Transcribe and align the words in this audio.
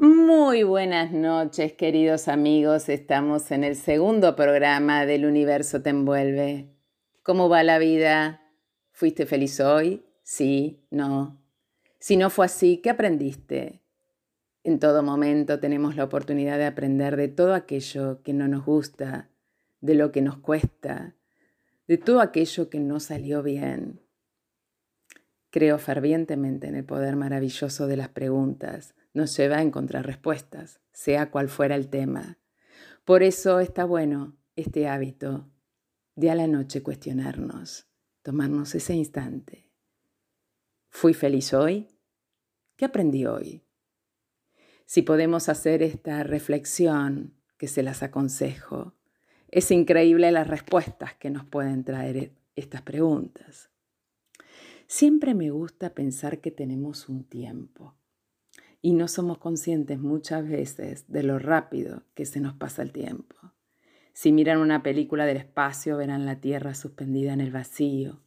Muy 0.00 0.62
buenas 0.62 1.10
noches, 1.10 1.72
queridos 1.72 2.28
amigos. 2.28 2.88
Estamos 2.88 3.50
en 3.50 3.64
el 3.64 3.74
segundo 3.74 4.36
programa 4.36 5.04
del 5.06 5.26
Universo 5.26 5.82
Te 5.82 5.90
Envuelve. 5.90 6.68
¿Cómo 7.24 7.48
va 7.48 7.64
la 7.64 7.80
vida? 7.80 8.40
¿Fuiste 8.92 9.26
feliz 9.26 9.58
hoy? 9.58 10.04
Sí, 10.22 10.84
no. 10.92 11.42
Si 11.98 12.16
no 12.16 12.30
fue 12.30 12.46
así, 12.46 12.76
¿qué 12.76 12.90
aprendiste? 12.90 13.82
En 14.62 14.78
todo 14.78 15.02
momento 15.02 15.58
tenemos 15.58 15.96
la 15.96 16.04
oportunidad 16.04 16.58
de 16.58 16.66
aprender 16.66 17.16
de 17.16 17.26
todo 17.26 17.52
aquello 17.52 18.22
que 18.22 18.34
no 18.34 18.46
nos 18.46 18.64
gusta, 18.64 19.30
de 19.80 19.96
lo 19.96 20.12
que 20.12 20.22
nos 20.22 20.36
cuesta, 20.36 21.16
de 21.88 21.98
todo 21.98 22.20
aquello 22.20 22.70
que 22.70 22.78
no 22.78 23.00
salió 23.00 23.42
bien. 23.42 24.00
Creo 25.50 25.76
fervientemente 25.76 26.68
en 26.68 26.76
el 26.76 26.84
poder 26.84 27.16
maravilloso 27.16 27.88
de 27.88 27.96
las 27.96 28.10
preguntas 28.10 28.94
nos 29.18 29.36
lleva 29.36 29.58
a 29.58 29.62
encontrar 29.62 30.06
respuestas, 30.06 30.80
sea 30.92 31.30
cual 31.30 31.48
fuera 31.48 31.74
el 31.74 31.90
tema. 31.90 32.38
Por 33.04 33.22
eso 33.22 33.60
está 33.60 33.84
bueno 33.84 34.38
este 34.56 34.88
hábito 34.88 35.50
de 36.14 36.30
a 36.30 36.34
la 36.34 36.46
noche 36.46 36.82
cuestionarnos, 36.82 37.88
tomarnos 38.22 38.74
ese 38.74 38.94
instante. 38.94 39.70
¿Fui 40.88 41.14
feliz 41.14 41.52
hoy? 41.52 41.88
¿Qué 42.76 42.84
aprendí 42.84 43.26
hoy? 43.26 43.64
Si 44.86 45.02
podemos 45.02 45.48
hacer 45.48 45.82
esta 45.82 46.22
reflexión, 46.22 47.34
que 47.56 47.66
se 47.66 47.82
las 47.82 48.04
aconsejo, 48.04 48.94
es 49.48 49.70
increíble 49.72 50.30
las 50.30 50.46
respuestas 50.46 51.14
que 51.14 51.30
nos 51.30 51.44
pueden 51.44 51.82
traer 51.82 52.32
estas 52.54 52.82
preguntas. 52.82 53.70
Siempre 54.86 55.34
me 55.34 55.50
gusta 55.50 55.92
pensar 55.92 56.40
que 56.40 56.52
tenemos 56.52 57.08
un 57.08 57.24
tiempo 57.24 57.97
y 58.80 58.92
no 58.92 59.08
somos 59.08 59.38
conscientes 59.38 59.98
muchas 59.98 60.48
veces 60.48 61.04
de 61.08 61.22
lo 61.22 61.38
rápido 61.38 62.04
que 62.14 62.26
se 62.26 62.40
nos 62.40 62.54
pasa 62.54 62.82
el 62.82 62.92
tiempo. 62.92 63.36
Si 64.12 64.32
miran 64.32 64.58
una 64.58 64.82
película 64.82 65.26
del 65.26 65.36
espacio 65.36 65.96
verán 65.96 66.26
la 66.26 66.40
Tierra 66.40 66.74
suspendida 66.74 67.32
en 67.32 67.40
el 67.40 67.50
vacío, 67.50 68.20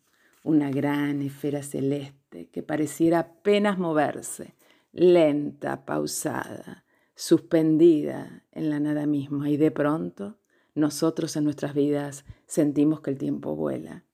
una 0.43 0.71
gran 0.71 1.21
esfera 1.21 1.63
celeste 1.63 2.49
que 2.49 2.63
pareciera 2.63 3.19
apenas 3.19 3.77
moverse, 3.77 4.55
lenta, 4.91 5.85
pausada, 5.85 6.85
suspendida 7.15 8.43
en 8.51 8.69
la 8.69 8.79
nada 8.79 9.05
misma 9.05 9.49
y 9.49 9.57
de 9.57 9.71
pronto 9.71 10.37
nosotros 10.73 11.35
en 11.35 11.43
nuestras 11.43 11.73
vidas 11.73 12.25
sentimos 12.47 13.01
que 13.01 13.11
el 13.11 13.17
tiempo 13.17 13.55
vuela 13.55 14.05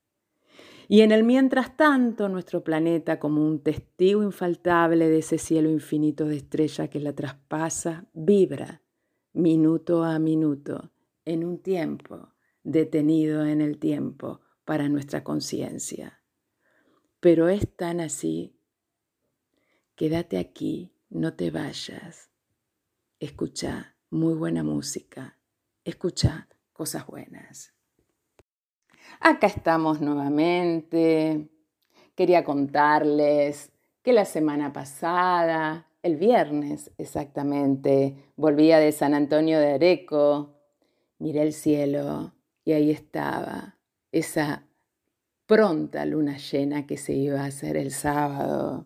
y 0.88 1.02
en 1.02 1.12
el 1.12 1.24
mientras 1.24 1.76
tanto, 1.76 2.30
nuestro 2.30 2.64
planeta, 2.64 3.20
como 3.20 3.46
un 3.46 3.62
testigo 3.62 4.24
infaltable 4.24 5.10
de 5.10 5.20
ese 5.20 5.38
cielo 5.38 5.70
infinito 5.70 6.26
de 6.26 6.38
estrella 6.38 6.90
que 6.90 7.00
la 7.00 7.14
traspasa, 7.14 8.06
vibra 8.14 8.82
minuto 9.34 10.04
a 10.04 10.18
minuto 10.18 10.92
en 11.26 11.44
un 11.44 11.60
tiempo 11.60 12.34
detenido 12.64 13.46
en 13.46 13.62
el 13.62 13.78
tiempo 13.78 14.42
para 14.66 14.90
nuestra 14.90 15.24
conciencia. 15.24 16.22
Pero 17.20 17.48
es 17.48 17.76
tan 17.76 18.02
así. 18.02 18.60
Quédate 19.96 20.38
aquí, 20.38 20.92
no 21.10 21.34
te 21.36 21.52
vayas. 21.52 22.30
Escucha 23.20 23.96
muy 24.10 24.34
buena 24.34 24.64
música. 24.64 25.40
Escucha 25.84 26.50
cosas 26.74 27.08
buenas. 27.08 27.77
Acá 29.20 29.48
estamos 29.48 30.02
nuevamente. 30.02 31.50
Quería 32.16 32.44
contarles 32.44 33.72
que 34.04 34.14
la 34.14 34.26
semana 34.26 34.72
pasada, 34.74 35.88
el 36.02 36.16
viernes 36.16 36.92
exactamente, 36.98 38.16
volvía 38.36 38.80
de 38.80 38.92
San 38.92 39.14
Antonio 39.14 39.60
de 39.60 39.74
Areco, 39.74 40.56
miré 41.20 41.42
el 41.42 41.54
cielo 41.54 42.34
y 42.64 42.74
ahí 42.74 42.92
estaba 42.92 43.76
esa 44.12 44.64
pronta 45.46 46.06
luna 46.06 46.38
llena 46.38 46.86
que 46.86 46.98
se 46.98 47.14
iba 47.14 47.42
a 47.42 47.46
hacer 47.46 47.78
el 47.78 47.92
sábado. 47.92 48.86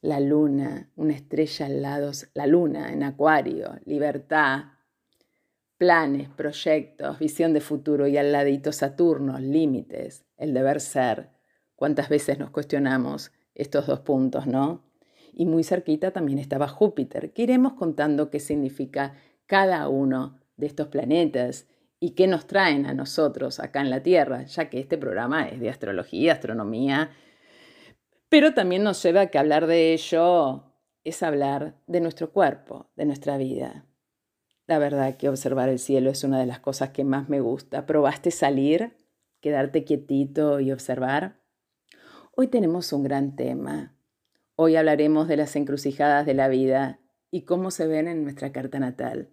La 0.00 0.20
luna, 0.20 0.90
una 0.96 1.14
estrella 1.14 1.66
al 1.66 1.80
lado, 1.80 2.12
la 2.34 2.46
luna 2.46 2.92
en 2.92 3.02
acuario, 3.02 3.78
libertad, 3.86 4.64
planes, 5.84 6.30
proyectos, 6.30 7.18
visión 7.18 7.52
de 7.52 7.60
futuro 7.60 8.06
y 8.06 8.16
al 8.16 8.32
ladito 8.32 8.72
Saturno, 8.72 9.38
límites, 9.38 10.24
el 10.38 10.54
deber 10.54 10.80
ser. 10.80 11.28
¿Cuántas 11.76 12.08
veces 12.08 12.38
nos 12.38 12.48
cuestionamos 12.48 13.32
estos 13.54 13.86
dos 13.86 14.00
puntos, 14.00 14.46
no? 14.46 14.82
Y 15.34 15.44
muy 15.44 15.62
cerquita 15.62 16.10
también 16.10 16.38
estaba 16.38 16.68
Júpiter, 16.68 17.34
que 17.34 17.42
iremos 17.42 17.74
contando 17.74 18.30
qué 18.30 18.40
significa 18.40 19.12
cada 19.44 19.90
uno 19.90 20.40
de 20.56 20.68
estos 20.68 20.88
planetas 20.88 21.66
y 22.00 22.12
qué 22.12 22.28
nos 22.28 22.46
traen 22.46 22.86
a 22.86 22.94
nosotros 22.94 23.60
acá 23.60 23.82
en 23.82 23.90
la 23.90 24.02
Tierra, 24.02 24.44
ya 24.44 24.70
que 24.70 24.80
este 24.80 24.96
programa 24.96 25.48
es 25.48 25.60
de 25.60 25.68
astrología, 25.68 26.32
astronomía, 26.32 27.10
pero 28.30 28.54
también 28.54 28.84
nos 28.84 29.02
lleva 29.02 29.20
a 29.20 29.26
que 29.26 29.36
hablar 29.36 29.66
de 29.66 29.92
ello 29.92 30.64
es 31.04 31.22
hablar 31.22 31.76
de 31.86 32.00
nuestro 32.00 32.32
cuerpo, 32.32 32.90
de 32.96 33.04
nuestra 33.04 33.36
vida. 33.36 33.84
La 34.66 34.78
verdad 34.78 35.18
que 35.18 35.28
observar 35.28 35.68
el 35.68 35.78
cielo 35.78 36.10
es 36.10 36.24
una 36.24 36.40
de 36.40 36.46
las 36.46 36.58
cosas 36.58 36.90
que 36.90 37.04
más 37.04 37.28
me 37.28 37.40
gusta. 37.40 37.84
¿Probaste 37.84 38.30
salir, 38.30 38.96
quedarte 39.40 39.84
quietito 39.84 40.58
y 40.60 40.72
observar? 40.72 41.42
Hoy 42.34 42.48
tenemos 42.48 42.90
un 42.94 43.02
gran 43.02 43.36
tema. 43.36 43.94
Hoy 44.56 44.76
hablaremos 44.76 45.28
de 45.28 45.36
las 45.36 45.54
encrucijadas 45.56 46.24
de 46.24 46.32
la 46.32 46.48
vida 46.48 46.98
y 47.30 47.42
cómo 47.42 47.70
se 47.70 47.86
ven 47.86 48.08
en 48.08 48.24
nuestra 48.24 48.52
carta 48.52 48.78
natal. 48.78 49.28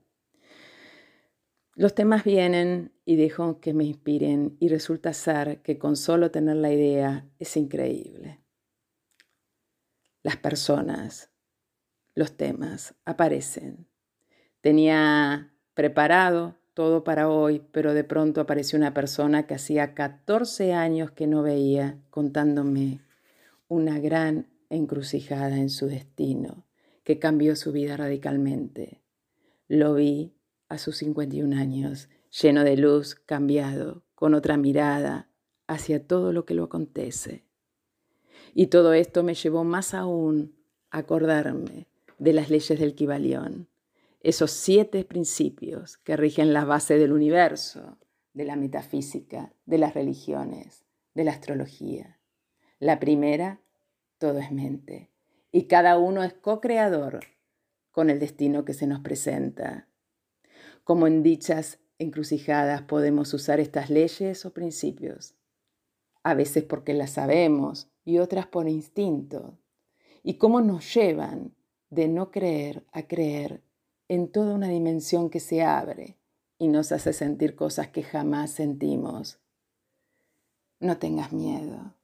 Los 1.75 1.95
temas 1.95 2.25
vienen 2.25 2.91
y 3.05 3.15
dejo 3.15 3.61
que 3.61 3.73
me 3.73 3.85
inspiren 3.85 4.57
y 4.59 4.67
resulta 4.67 5.13
ser 5.13 5.61
que 5.61 5.77
con 5.77 5.95
solo 5.95 6.29
tener 6.29 6.57
la 6.57 6.73
idea 6.73 7.25
es 7.39 7.55
increíble. 7.55 8.41
Las 10.23 10.35
personas, 10.35 11.31
los 12.13 12.35
temas 12.35 12.95
aparecen 13.05 13.90
Tenía 14.61 15.51
preparado 15.73 16.55
todo 16.73 17.03
para 17.03 17.29
hoy, 17.29 17.63
pero 17.71 17.93
de 17.93 18.03
pronto 18.03 18.41
apareció 18.41 18.77
una 18.77 18.93
persona 18.93 19.45
que 19.45 19.55
hacía 19.55 19.93
14 19.93 20.73
años 20.73 21.11
que 21.11 21.27
no 21.27 21.43
veía 21.43 21.99
contándome 22.09 23.01
una 23.67 23.99
gran 23.99 24.47
encrucijada 24.69 25.57
en 25.57 25.69
su 25.69 25.87
destino 25.87 26.65
que 27.03 27.19
cambió 27.19 27.55
su 27.55 27.71
vida 27.71 27.97
radicalmente. 27.97 29.01
Lo 29.67 29.95
vi 29.95 30.33
a 30.69 30.77
sus 30.77 30.97
51 30.97 31.57
años, 31.57 32.09
lleno 32.41 32.63
de 32.63 32.77
luz, 32.77 33.15
cambiado, 33.15 34.03
con 34.15 34.33
otra 34.33 34.57
mirada 34.57 35.29
hacia 35.67 36.05
todo 36.05 36.31
lo 36.31 36.45
que 36.45 36.53
lo 36.53 36.65
acontece. 36.65 37.45
Y 38.53 38.67
todo 38.67 38.93
esto 38.93 39.23
me 39.23 39.33
llevó 39.33 39.63
más 39.63 39.93
aún 39.93 40.55
a 40.91 40.99
acordarme 40.99 41.87
de 42.19 42.33
las 42.33 42.49
leyes 42.49 42.79
del 42.79 42.93
Kibalión, 42.93 43.67
esos 44.23 44.51
siete 44.51 45.03
principios 45.03 45.97
que 45.97 46.15
rigen 46.15 46.53
la 46.53 46.63
base 46.63 46.97
del 46.97 47.11
universo, 47.11 47.97
de 48.33 48.45
la 48.45 48.55
metafísica, 48.55 49.53
de 49.65 49.79
las 49.79 49.93
religiones, 49.93 50.85
de 51.15 51.23
la 51.23 51.31
astrología. 51.31 52.19
La 52.79 52.99
primera, 52.99 53.61
todo 54.19 54.37
es 54.39 54.51
mente, 54.51 55.11
y 55.51 55.63
cada 55.63 55.97
uno 55.97 56.23
es 56.23 56.33
co-creador 56.33 57.25
con 57.91 58.09
el 58.09 58.19
destino 58.19 58.63
que 58.63 58.73
se 58.73 58.87
nos 58.87 59.01
presenta. 59.01 59.87
Como 60.83 61.07
en 61.07 61.23
dichas 61.23 61.79
encrucijadas 61.97 62.83
podemos 62.83 63.33
usar 63.33 63.59
estas 63.59 63.89
leyes 63.89 64.45
o 64.45 64.53
principios, 64.53 65.35
a 66.23 66.35
veces 66.35 66.63
porque 66.63 66.93
las 66.93 67.11
sabemos 67.11 67.91
y 68.05 68.19
otras 68.19 68.45
por 68.45 68.69
instinto, 68.69 69.57
y 70.23 70.35
cómo 70.35 70.61
nos 70.61 70.93
llevan 70.93 71.55
de 71.89 72.07
no 72.07 72.31
creer 72.31 72.85
a 72.91 73.07
creer 73.07 73.63
en 74.11 74.27
toda 74.27 74.53
una 74.53 74.67
dimensión 74.67 75.29
que 75.29 75.39
se 75.39 75.63
abre 75.63 76.17
y 76.59 76.67
nos 76.67 76.91
hace 76.91 77.13
sentir 77.13 77.55
cosas 77.55 77.87
que 77.87 78.03
jamás 78.03 78.51
sentimos. 78.51 79.39
No 80.81 80.97
tengas 80.97 81.31
miedo. 81.31 81.95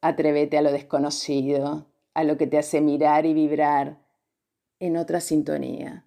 Atrévete 0.00 0.56
a 0.56 0.62
lo 0.62 0.70
desconocido, 0.70 1.88
a 2.14 2.22
lo 2.22 2.36
que 2.36 2.46
te 2.46 2.58
hace 2.58 2.80
mirar 2.80 3.26
y 3.26 3.34
vibrar 3.34 4.06
en 4.78 4.96
otra 4.96 5.20
sintonía. 5.20 6.06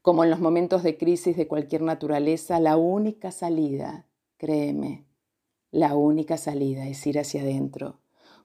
Como 0.00 0.22
en 0.22 0.30
los 0.30 0.38
momentos 0.38 0.84
de 0.84 0.96
crisis 0.96 1.36
de 1.36 1.48
cualquier 1.48 1.82
naturaleza, 1.82 2.60
la 2.60 2.76
única 2.76 3.32
salida, 3.32 4.06
créeme, 4.36 5.06
la 5.72 5.96
única 5.96 6.36
salida 6.36 6.86
es 6.86 7.04
ir 7.04 7.18
hacia 7.18 7.42
adentro, 7.42 7.98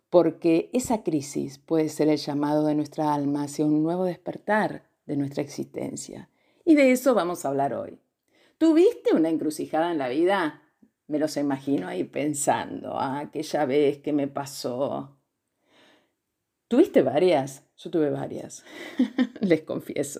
porque 0.09 0.71
esa 0.73 1.03
crisis 1.03 1.59
puede 1.59 1.89
ser 1.89 2.07
el 2.07 2.17
llamado 2.17 2.65
de 2.65 2.73
nuestra 2.73 3.13
alma 3.13 3.43
hacia 3.43 3.67
un 3.67 3.83
nuevo 3.83 4.05
despertar, 4.05 4.87
de 5.07 5.17
nuestra 5.17 5.41
existencia. 5.41 6.29
Y 6.63 6.75
de 6.75 6.91
eso 6.91 7.15
vamos 7.15 7.43
a 7.43 7.47
hablar 7.47 7.73
hoy. 7.73 7.99
¿Tuviste 8.57 9.15
una 9.15 9.29
encrucijada 9.29 9.91
en 9.91 9.97
la 9.97 10.09
vida? 10.09 10.61
Me 11.07 11.17
los 11.17 11.37
imagino 11.37 11.87
ahí 11.87 12.03
pensando, 12.03 12.99
ah, 12.99 13.19
aquella 13.19 13.65
vez 13.65 13.99
que 13.99 14.13
me 14.13 14.27
pasó. 14.27 15.17
¿Tuviste 16.67 17.01
varias? 17.01 17.63
Yo 17.77 17.89
tuve 17.89 18.09
varias, 18.09 18.65
les 19.39 19.61
confieso. 19.61 20.19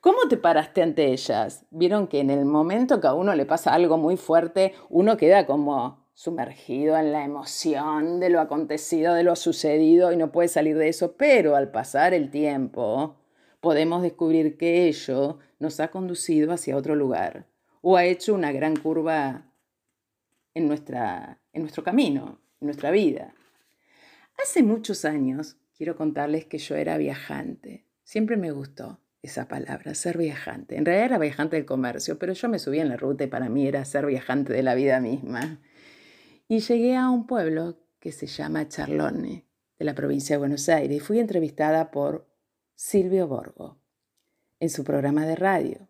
¿Cómo 0.00 0.20
te 0.28 0.36
paraste 0.36 0.82
ante 0.82 1.12
ellas? 1.12 1.66
Vieron 1.70 2.06
que 2.06 2.20
en 2.20 2.30
el 2.30 2.44
momento 2.44 3.00
que 3.00 3.08
a 3.08 3.14
uno 3.14 3.34
le 3.34 3.44
pasa 3.44 3.74
algo 3.74 3.98
muy 3.98 4.16
fuerte, 4.16 4.72
uno 4.88 5.16
queda 5.16 5.44
como 5.44 6.08
sumergido 6.14 6.96
en 6.96 7.12
la 7.12 7.24
emoción 7.24 8.20
de 8.20 8.30
lo 8.30 8.40
acontecido, 8.40 9.12
de 9.14 9.24
lo 9.24 9.36
sucedido 9.36 10.12
y 10.12 10.16
no 10.16 10.32
puede 10.32 10.48
salir 10.48 10.78
de 10.78 10.88
eso, 10.88 11.16
pero 11.16 11.54
al 11.54 11.70
pasar 11.70 12.14
el 12.14 12.30
tiempo 12.30 13.17
podemos 13.60 14.02
descubrir 14.02 14.56
que 14.56 14.86
ello 14.86 15.38
nos 15.58 15.80
ha 15.80 15.88
conducido 15.88 16.52
hacia 16.52 16.76
otro 16.76 16.94
lugar 16.94 17.46
o 17.80 17.96
ha 17.96 18.04
hecho 18.04 18.34
una 18.34 18.52
gran 18.52 18.76
curva 18.76 19.52
en, 20.54 20.68
nuestra, 20.68 21.40
en 21.52 21.62
nuestro 21.62 21.82
camino, 21.82 22.40
en 22.60 22.66
nuestra 22.66 22.90
vida. 22.90 23.34
Hace 24.42 24.62
muchos 24.62 25.04
años, 25.04 25.56
quiero 25.76 25.96
contarles 25.96 26.44
que 26.44 26.58
yo 26.58 26.76
era 26.76 26.96
viajante. 26.98 27.86
Siempre 28.04 28.36
me 28.36 28.50
gustó 28.50 29.00
esa 29.22 29.48
palabra, 29.48 29.94
ser 29.94 30.16
viajante. 30.16 30.76
En 30.76 30.84
realidad 30.84 31.06
era 31.06 31.18
viajante 31.18 31.56
del 31.56 31.66
comercio, 31.66 32.18
pero 32.18 32.32
yo 32.32 32.48
me 32.48 32.58
subí 32.58 32.78
en 32.78 32.88
la 32.88 32.96
ruta 32.96 33.24
y 33.24 33.28
para 33.28 33.48
mí 33.48 33.66
era 33.66 33.84
ser 33.84 34.06
viajante 34.06 34.52
de 34.52 34.62
la 34.62 34.74
vida 34.74 35.00
misma. 35.00 35.60
Y 36.46 36.60
llegué 36.60 36.96
a 36.96 37.10
un 37.10 37.26
pueblo 37.26 37.78
que 37.98 38.12
se 38.12 38.26
llama 38.26 38.68
Charlone, 38.68 39.44
de 39.78 39.84
la 39.84 39.94
provincia 39.94 40.34
de 40.34 40.38
Buenos 40.38 40.68
Aires, 40.68 40.96
y 40.96 41.00
fui 41.00 41.18
entrevistada 41.18 41.90
por 41.90 42.28
Silvio 42.80 43.26
Borgo 43.26 43.76
en 44.60 44.70
su 44.70 44.84
programa 44.84 45.26
de 45.26 45.34
radio. 45.34 45.88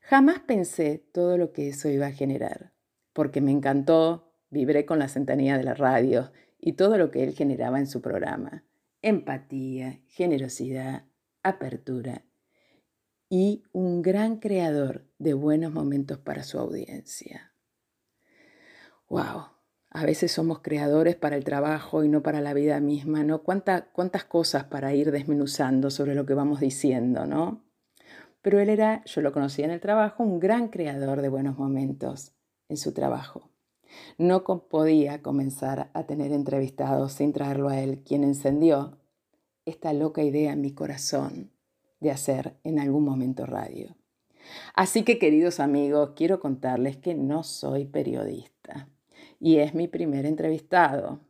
Jamás 0.00 0.40
pensé 0.40 0.98
todo 1.12 1.38
lo 1.38 1.52
que 1.52 1.68
eso 1.68 1.88
iba 1.88 2.08
a 2.08 2.12
generar, 2.12 2.72
porque 3.12 3.40
me 3.40 3.52
encantó, 3.52 4.32
vibré 4.50 4.84
con 4.84 4.98
la 4.98 5.06
centanía 5.06 5.56
de 5.56 5.62
la 5.62 5.74
radio 5.74 6.32
y 6.58 6.72
todo 6.72 6.98
lo 6.98 7.12
que 7.12 7.22
él 7.22 7.34
generaba 7.34 7.78
en 7.78 7.86
su 7.86 8.02
programa. 8.02 8.64
Empatía, 9.00 10.00
generosidad, 10.08 11.04
apertura 11.44 12.24
y 13.28 13.62
un 13.70 14.02
gran 14.02 14.40
creador 14.40 15.06
de 15.20 15.34
buenos 15.34 15.72
momentos 15.72 16.18
para 16.18 16.42
su 16.42 16.58
audiencia. 16.58 17.54
¡Wow! 19.08 19.57
A 19.98 20.04
veces 20.06 20.30
somos 20.30 20.60
creadores 20.60 21.16
para 21.16 21.34
el 21.34 21.42
trabajo 21.42 22.04
y 22.04 22.08
no 22.08 22.22
para 22.22 22.40
la 22.40 22.54
vida 22.54 22.78
misma, 22.78 23.24
¿no? 23.24 23.42
¿Cuántas 23.42 24.24
cosas 24.28 24.62
para 24.62 24.94
ir 24.94 25.10
desmenuzando 25.10 25.90
sobre 25.90 26.14
lo 26.14 26.24
que 26.24 26.34
vamos 26.34 26.60
diciendo, 26.60 27.26
¿no? 27.26 27.64
Pero 28.40 28.60
él 28.60 28.68
era, 28.68 29.02
yo 29.06 29.22
lo 29.22 29.32
conocía 29.32 29.64
en 29.64 29.72
el 29.72 29.80
trabajo, 29.80 30.22
un 30.22 30.38
gran 30.38 30.68
creador 30.68 31.20
de 31.20 31.28
buenos 31.28 31.58
momentos 31.58 32.30
en 32.68 32.76
su 32.76 32.92
trabajo. 32.92 33.50
No 34.18 34.44
podía 34.44 35.20
comenzar 35.20 35.90
a 35.94 36.04
tener 36.04 36.30
entrevistados 36.30 37.14
sin 37.14 37.32
traerlo 37.32 37.68
a 37.68 37.80
él, 37.80 38.04
quien 38.04 38.22
encendió 38.22 38.98
esta 39.64 39.92
loca 39.92 40.22
idea 40.22 40.52
en 40.52 40.60
mi 40.60 40.70
corazón 40.70 41.50
de 41.98 42.12
hacer 42.12 42.56
en 42.62 42.78
algún 42.78 43.04
momento 43.04 43.46
radio. 43.46 43.96
Así 44.74 45.02
que, 45.02 45.18
queridos 45.18 45.58
amigos, 45.58 46.12
quiero 46.14 46.38
contarles 46.38 46.98
que 46.98 47.16
no 47.16 47.42
soy 47.42 47.84
periodista 47.84 48.88
y 49.40 49.58
es 49.58 49.74
mi 49.74 49.88
primer 49.88 50.26
entrevistado. 50.26 51.20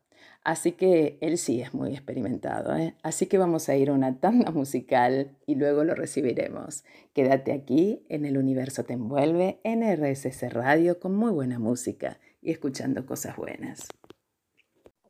Así 0.45 0.73
que 0.73 1.19
él 1.21 1.37
sí 1.37 1.61
es 1.61 1.75
muy 1.75 1.93
experimentado. 1.93 2.75
¿eh? 2.75 2.95
Así 3.03 3.27
que 3.27 3.39
vamos 3.39 3.69
a 3.69 3.77
ir 3.77 3.91
a 3.91 3.93
una 3.93 4.19
tanda 4.19 4.51
musical 4.51 5.37
y 5.47 5.57
luego 5.57 5.85
lo 5.85 5.95
recibiremos. 5.95 6.85
Quédate 7.13 7.53
aquí 7.53 8.07
en 8.09 8.25
El 8.25 8.39
Universo 8.39 8.85
Te 8.85 8.95
Envuelve 8.95 9.61
en 9.63 9.83
RSS 9.83 10.53
Radio 10.53 11.01
con 11.01 11.15
muy 11.15 11.33
buena 11.33 11.59
música 11.59 12.19
y 12.41 12.51
escuchando 12.51 13.05
cosas 13.05 13.37
buenas. 13.37 13.89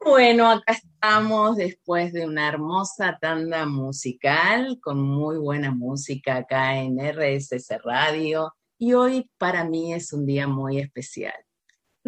Bueno, 0.05 0.51
acá 0.51 0.73
estamos 0.73 1.57
después 1.57 2.13
de 2.13 2.25
una 2.25 2.49
hermosa 2.49 3.19
tanda 3.21 3.67
musical 3.67 4.79
con 4.81 5.01
muy 5.01 5.39
buena 5.39 5.73
música 5.73 6.37
acá 6.37 6.79
en 6.79 6.99
RSS 6.99 7.79
Radio 7.85 8.55
y 8.79 8.95
hoy 8.95 9.31
para 9.39 9.65
mí 9.65 9.93
es 9.93 10.13
un 10.13 10.25
día 10.25 10.47
muy 10.47 10.79
especial. 10.79 11.35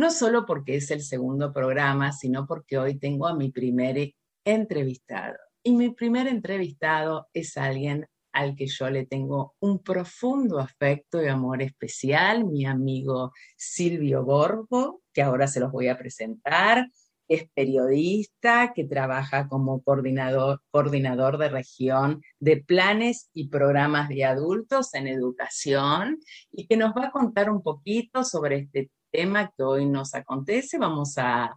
No 0.00 0.11
solo 0.11 0.47
porque 0.47 0.76
es 0.76 0.91
el 0.93 1.02
segundo 1.02 1.52
programa, 1.52 2.11
sino 2.12 2.47
porque 2.47 2.79
hoy 2.79 2.99
tengo 2.99 3.29
a 3.29 3.37
mi 3.37 3.50
primer 3.50 4.14
entrevistado. 4.47 5.37
Y 5.62 5.73
mi 5.73 5.91
primer 5.91 6.26
entrevistado 6.26 7.29
es 7.35 7.58
alguien 7.58 8.06
al 8.32 8.56
que 8.56 8.67
yo 8.67 8.88
le 8.88 9.05
tengo 9.05 9.56
un 9.61 9.82
profundo 9.82 10.58
afecto 10.58 11.23
y 11.23 11.29
amor 11.29 11.61
especial, 11.61 12.47
mi 12.47 12.64
amigo 12.64 13.32
Silvio 13.58 14.25
Borgo, 14.25 15.02
que 15.12 15.20
ahora 15.20 15.47
se 15.47 15.61
los 15.61 15.70
voy 15.70 15.88
a 15.88 15.99
presentar 15.99 16.88
es 17.31 17.49
periodista 17.55 18.73
que 18.75 18.85
trabaja 18.85 19.47
como 19.47 19.82
coordinador, 19.82 20.62
coordinador 20.73 21.38
de 21.38 21.49
región 21.49 22.23
de 22.41 22.56
planes 22.56 23.31
y 23.32 23.49
programas 23.49 24.08
de 24.08 24.25
adultos 24.25 24.94
en 24.94 25.06
educación 25.06 26.19
y 26.50 26.67
que 26.67 26.76
nos 26.76 26.91
va 26.91 27.06
a 27.06 27.11
contar 27.12 27.49
un 27.49 27.62
poquito 27.62 28.25
sobre 28.25 28.58
este 28.58 28.91
tema 29.11 29.53
que 29.57 29.62
hoy 29.62 29.87
nos 29.87 30.15
acontece. 30.15 30.79
Vamos 30.79 31.19
a, 31.19 31.57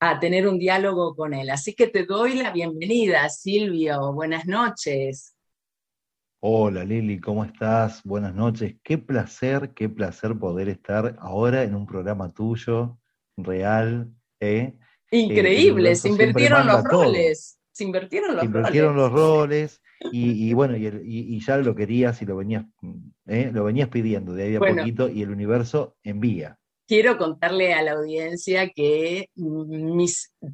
a 0.00 0.20
tener 0.20 0.46
un 0.46 0.58
diálogo 0.58 1.14
con 1.14 1.34
él. 1.34 1.50
Así 1.50 1.74
que 1.74 1.86
te 1.86 2.04
doy 2.04 2.34
la 2.34 2.50
bienvenida, 2.52 3.28
Silvio. 3.28 4.12
Buenas 4.12 4.46
noches. 4.46 5.36
Hola 6.40 6.84
Lili, 6.84 7.18
¿cómo 7.18 7.44
estás? 7.44 8.02
Buenas 8.04 8.34
noches. 8.34 8.76
Qué 8.82 8.98
placer, 8.98 9.72
qué 9.74 9.88
placer 9.88 10.38
poder 10.38 10.68
estar 10.68 11.16
ahora 11.18 11.62
en 11.62 11.74
un 11.74 11.86
programa 11.86 12.28
tuyo, 12.30 12.98
real, 13.36 14.12
¿eh? 14.40 14.74
Increíble, 15.10 15.94
se 15.96 16.08
invirtieron 16.10 16.66
los 16.66 16.84
roles. 16.84 17.58
Se 17.72 17.84
invirtieron 17.84 18.36
los 18.36 18.44
invirtieron 18.44 18.96
roles. 18.96 19.12
los 19.12 19.20
roles 19.20 19.82
y, 20.12 20.52
bueno, 20.52 20.76
y, 20.76 21.40
ya 21.40 21.56
lo 21.56 21.74
querías 21.74 22.20
y 22.22 22.26
lo 22.26 22.36
venías, 22.36 22.64
¿eh? 23.26 23.50
lo 23.52 23.64
venías 23.64 23.88
pidiendo 23.88 24.32
de 24.34 24.44
ahí 24.44 24.56
a 24.56 24.60
poquito 24.60 25.08
y 25.08 25.22
el 25.22 25.30
universo 25.30 25.96
envía. 26.02 26.58
Quiero 26.88 27.18
contarle 27.18 27.74
a 27.74 27.82
la 27.82 27.92
audiencia 27.92 28.70
que 28.70 29.28
mi 29.34 30.06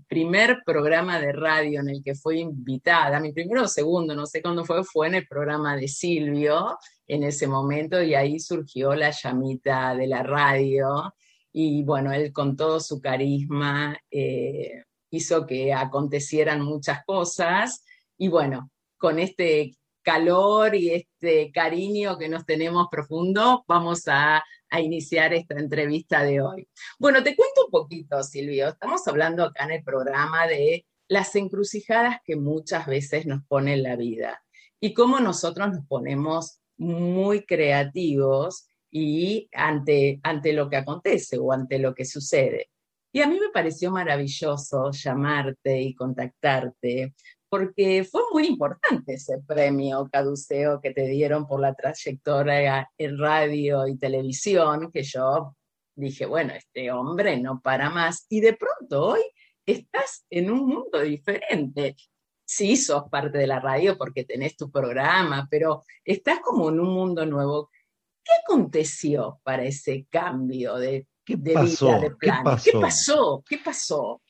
primer 0.08 0.62
programa 0.64 1.20
de 1.20 1.31
radio 1.32 1.81
en 1.81 1.90
el 1.90 2.02
que 2.02 2.14
fui 2.14 2.40
invitada, 2.40 3.20
mi 3.20 3.32
primero 3.34 3.64
o 3.64 3.69
segundo, 3.69 4.14
no 4.14 4.25
sé 4.25 4.40
cuándo 4.40 4.64
fue, 4.64 4.82
fue 4.82 5.08
en 5.08 5.17
el 5.17 5.26
programa 5.26 5.76
de 5.76 5.88
Silvio 5.88 6.79
en 7.06 7.25
ese 7.25 7.46
momento 7.46 8.02
y 8.02 8.14
ahí 8.14 8.40
surgió 8.40 8.94
la 8.94 9.11
llamita 9.11 9.94
de 9.94 10.06
la 10.06 10.23
radio. 10.23 11.12
Y 11.52 11.82
bueno, 11.82 12.12
él 12.12 12.32
con 12.32 12.56
todo 12.56 12.81
su 12.81 12.99
carisma 13.02 13.99
eh, 14.11 14.84
hizo 15.11 15.46
que 15.46 15.75
acontecieran 15.75 16.62
muchas 16.62 17.05
cosas. 17.05 17.84
Y 18.17 18.29
bueno, 18.29 18.70
con 18.96 19.19
este 19.19 19.75
calor 20.02 20.75
y 20.75 20.90
este 20.90 21.50
cariño 21.52 22.19
que 22.19 22.29
nos 22.29 22.44
tenemos 22.44 22.88
profundo, 22.91 23.65
vamos 23.67 24.08
a, 24.08 24.43
a, 24.70 24.81
iniciar 24.81 25.32
esta 25.32 25.58
entrevista 25.58 26.22
de 26.22 26.41
hoy. 26.41 26.69
Bueno, 26.98 27.22
te 27.22 27.36
cuento 27.36 27.67
un 27.67 27.70
poquito, 27.70 28.22
Silvio. 28.22 28.69
Estamos 28.69 29.06
hablando 29.08 29.44
acá 29.44 29.65
en 29.65 29.72
el 29.72 29.84
programa 29.84 30.46
de 30.46 30.84
las 31.08 31.34
encrucijadas 31.36 32.19
que 32.24 32.36
muchas 32.36 32.86
veces 32.86 33.26
nos 33.26 33.44
pone 33.46 33.76
la 33.76 33.96
vida 33.96 34.43
y 34.81 34.94
cómo 34.94 35.20
nosotros 35.20 35.70
nos 35.70 35.86
ponemos 35.86 36.58
muy 36.76 37.44
creativos 37.44 38.67
y 38.91 39.48
ante, 39.53 40.20
ante 40.22 40.53
lo 40.53 40.69
que 40.69 40.76
acontece 40.76 41.38
o 41.38 41.53
ante 41.53 41.79
lo 41.79 41.94
que 41.94 42.05
sucede. 42.05 42.70
Y 43.12 43.20
a 43.20 43.26
mí 43.26 43.38
me 43.38 43.50
pareció 43.50 43.91
maravilloso 43.91 44.91
llamarte 44.91 45.81
y 45.81 45.94
contactarte, 45.94 47.15
porque 47.52 48.02
fue 48.10 48.22
muy 48.32 48.46
importante 48.46 49.12
ese 49.12 49.36
premio 49.46 50.08
Caduceo 50.10 50.80
que 50.80 50.94
te 50.94 51.06
dieron 51.06 51.46
por 51.46 51.60
la 51.60 51.74
trayectoria 51.74 52.90
en 52.96 53.18
radio 53.18 53.86
y 53.86 53.98
televisión, 53.98 54.90
que 54.90 55.02
yo 55.02 55.54
dije, 55.94 56.24
bueno, 56.24 56.54
este 56.54 56.90
hombre 56.90 57.36
no 57.36 57.60
para 57.60 57.90
más. 57.90 58.24
Y 58.30 58.40
de 58.40 58.54
pronto 58.54 59.06
hoy 59.06 59.20
estás 59.66 60.24
en 60.30 60.50
un 60.50 60.66
mundo 60.66 60.98
diferente. 61.02 61.94
Sí, 62.42 62.74
sos 62.74 63.10
parte 63.10 63.36
de 63.36 63.46
la 63.46 63.60
radio 63.60 63.98
porque 63.98 64.24
tenés 64.24 64.56
tu 64.56 64.70
programa, 64.70 65.46
pero 65.50 65.84
estás 66.06 66.40
como 66.40 66.70
en 66.70 66.80
un 66.80 66.88
mundo 66.88 67.26
nuevo 67.26 67.68
¿Qué 68.24 68.32
aconteció 68.46 69.40
para 69.42 69.64
ese 69.64 70.06
cambio 70.08 70.76
de, 70.76 71.06
vida, 71.26 71.64
de 71.98 72.12
plan? 72.12 72.44
¿Qué 72.64 72.72
pasó? 72.80 73.44
¿Qué 73.46 73.58
pasó? 73.58 74.22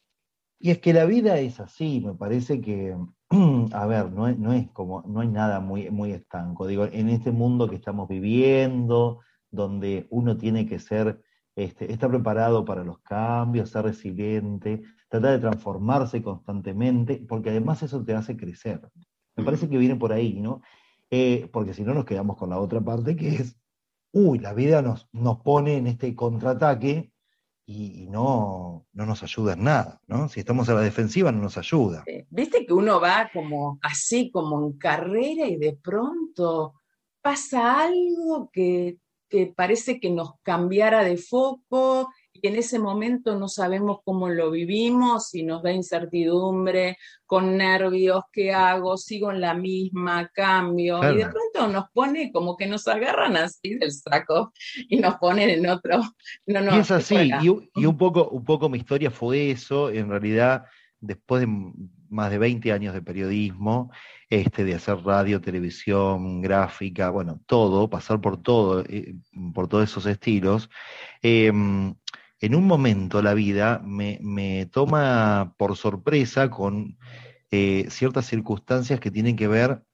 Y 0.64 0.71
es 0.71 0.78
que 0.78 0.92
la 0.92 1.07
vida 1.07 1.38
es 1.38 1.59
así, 1.59 2.00
me 2.00 2.14
parece 2.14 2.61
que, 2.61 2.97
a 3.73 3.87
ver, 3.87 4.12
no 4.12 4.28
es, 4.28 4.38
no 4.38 4.52
es 4.52 4.71
como, 4.71 5.02
no 5.02 5.19
hay 5.19 5.26
nada 5.26 5.59
muy, 5.59 5.90
muy 5.90 6.12
estanco. 6.12 6.69
Digo, 6.69 6.85
en 6.85 7.09
este 7.09 7.33
mundo 7.33 7.69
que 7.69 7.75
estamos 7.75 8.09
viviendo, 8.09 9.19
donde 9.50 10.07
uno 10.11 10.37
tiene 10.37 10.64
que 10.64 10.78
ser, 10.78 11.21
este, 11.57 11.92
estar 11.92 12.11
preparado 12.11 12.64
para 12.64 12.85
los 12.85 13.00
cambios, 13.00 13.71
ser 13.71 13.87
resiliente, 13.87 14.83
tratar 15.09 15.33
de 15.33 15.38
transformarse 15.40 16.23
constantemente, 16.23 17.25
porque 17.28 17.50
además 17.50 17.83
eso 17.83 18.04
te 18.04 18.14
hace 18.14 18.37
crecer. 18.37 18.88
Me 19.35 19.42
parece 19.42 19.69
que 19.69 19.78
viene 19.78 19.97
por 19.97 20.12
ahí, 20.12 20.40
¿no? 20.40 20.62
Eh, 21.11 21.50
porque 21.52 21.75
si 21.75 21.83
no 21.83 21.92
nos 21.92 22.04
quedamos 22.04 22.37
con 22.37 22.50
la 22.50 22.61
otra 22.61 22.81
parte, 22.81 23.16
que 23.16 23.35
es 23.35 23.57
uy, 24.12 24.38
la 24.38 24.52
vida 24.52 24.81
nos, 24.81 25.09
nos 25.12 25.40
pone 25.40 25.76
en 25.76 25.88
este 25.88 26.14
contraataque 26.14 27.12
y, 27.64 28.07
no, 28.09 28.87
no 28.92 29.07
nos 29.07 29.23
ayuda 29.23 29.54
en 29.54 29.64
nada, 29.64 30.00
¿no? 30.07 30.28
Si 30.28 30.40
estamos 30.40 30.69
a 30.69 30.75
la 30.75 30.81
defensiva 30.81 31.31
no 31.33 31.42
nos 31.42 31.59
ayuda. 31.59 32.04
Viste 32.31 32.66
que 32.66 32.73
uno 32.73 33.00
va 33.00 33.31
como 33.33 33.78
así, 33.83 34.31
como 34.31 34.66
en 34.66 34.78
carrera 34.78 35.47
y 35.47 35.57
de 35.57 35.78
pronto 35.81 36.75
pasa 37.21 37.85
algo 37.85 38.50
que, 38.52 38.99
que 39.28 39.47
parece 39.47 40.00
que 40.00 40.11
nos 40.11 40.35
cambiara 40.42 41.04
de 41.04 41.16
foco 41.16 42.11
en 42.42 42.56
ese 42.56 42.78
momento 42.78 43.38
no 43.38 43.49
sabemos 43.49 43.99
cómo 44.04 44.28
lo 44.28 44.50
vivimos 44.50 45.34
y 45.34 45.44
nos 45.44 45.62
da 45.62 45.72
incertidumbre, 45.72 46.99
con 47.25 47.56
nervios, 47.56 48.25
¿qué 48.32 48.52
hago? 48.52 48.96
Sigo 48.96 49.30
en 49.30 49.40
la 49.40 49.54
misma, 49.54 50.28
cambio. 50.34 50.99
Y 51.12 51.16
de 51.16 51.28
pronto 51.28 51.72
nos 51.72 51.88
pone 51.92 52.30
como 52.32 52.56
que 52.56 52.66
nos 52.66 52.87
agarran 52.88 53.37
así 53.37 53.75
del 53.76 53.92
saco 53.92 54.52
y 54.88 54.96
nos 54.96 55.14
ponen 55.16 55.50
en 55.50 55.66
otro. 55.68 56.02
No, 56.46 56.61
no, 56.61 56.76
y 56.76 56.80
es 56.80 56.90
así, 56.90 57.30
y, 57.42 57.49
un, 57.49 57.96
poco, 57.96 58.28
un 58.28 58.44
poco 58.44 58.68
mi 58.68 58.78
historia 58.78 59.11
fue 59.11 59.50
eso, 59.52 59.90
en 59.90 60.11
realidad, 60.11 60.64
después 61.00 61.40
de 61.40 61.72
más 62.11 62.30
de 62.30 62.38
20 62.38 62.72
años 62.72 62.92
de 62.92 63.02
periodismo, 63.02 63.90
este, 64.28 64.64
de 64.64 64.75
hacer 64.75 64.99
radio, 64.99 65.40
televisión, 65.40 66.42
gráfica, 66.42 67.11
bueno, 67.11 67.40
todo, 67.46 67.88
pasar 67.88 68.20
por 68.20 68.42
todo, 68.42 68.84
eh, 68.88 69.14
por 69.54 69.68
todos 69.68 69.84
esos 69.84 70.06
estilos. 70.06 70.68
Em, 71.22 71.94
en 72.42 72.56
un 72.56 72.66
momento 72.66 73.22
la 73.22 73.34
vida 73.34 73.80
me, 73.84 74.66
toma 74.66 75.54
por 75.56 75.76
sorpresa 75.76 76.50
con 76.50 76.99
eh, 77.52 77.87
ciertas 77.88 78.26
circunstancias 78.26 78.99
que 78.99 79.12
tienen 79.12 79.37
que 79.37 79.46
ver 79.46 79.84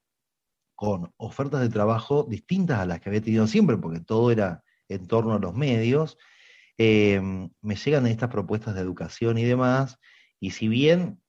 con 0.75 1.12
ofertas 1.19 1.61
de 1.61 1.69
trabajo 1.69 2.26
distintas 2.28 2.81
a 2.81 2.87
las 2.87 3.00
que 3.00 3.11
había 3.11 3.21
tenido 3.21 3.47
siempre, 3.47 3.76
porque 3.76 4.00
todo 4.00 4.31
era 4.31 4.64
en 4.88 5.07
torno 5.07 5.35
a 5.35 5.38
los 5.38 5.55
medios. 5.55 6.17
Em, 6.78 7.50
me 7.61 7.76
llegan 7.76 8.07
estas 8.07 8.31
propuestas 8.31 8.75
de 8.75 8.81
educación 8.81 9.37
y 9.37 9.45
demás, 9.45 9.99
y 10.40 10.52
si 10.52 10.69
bien 10.69 11.21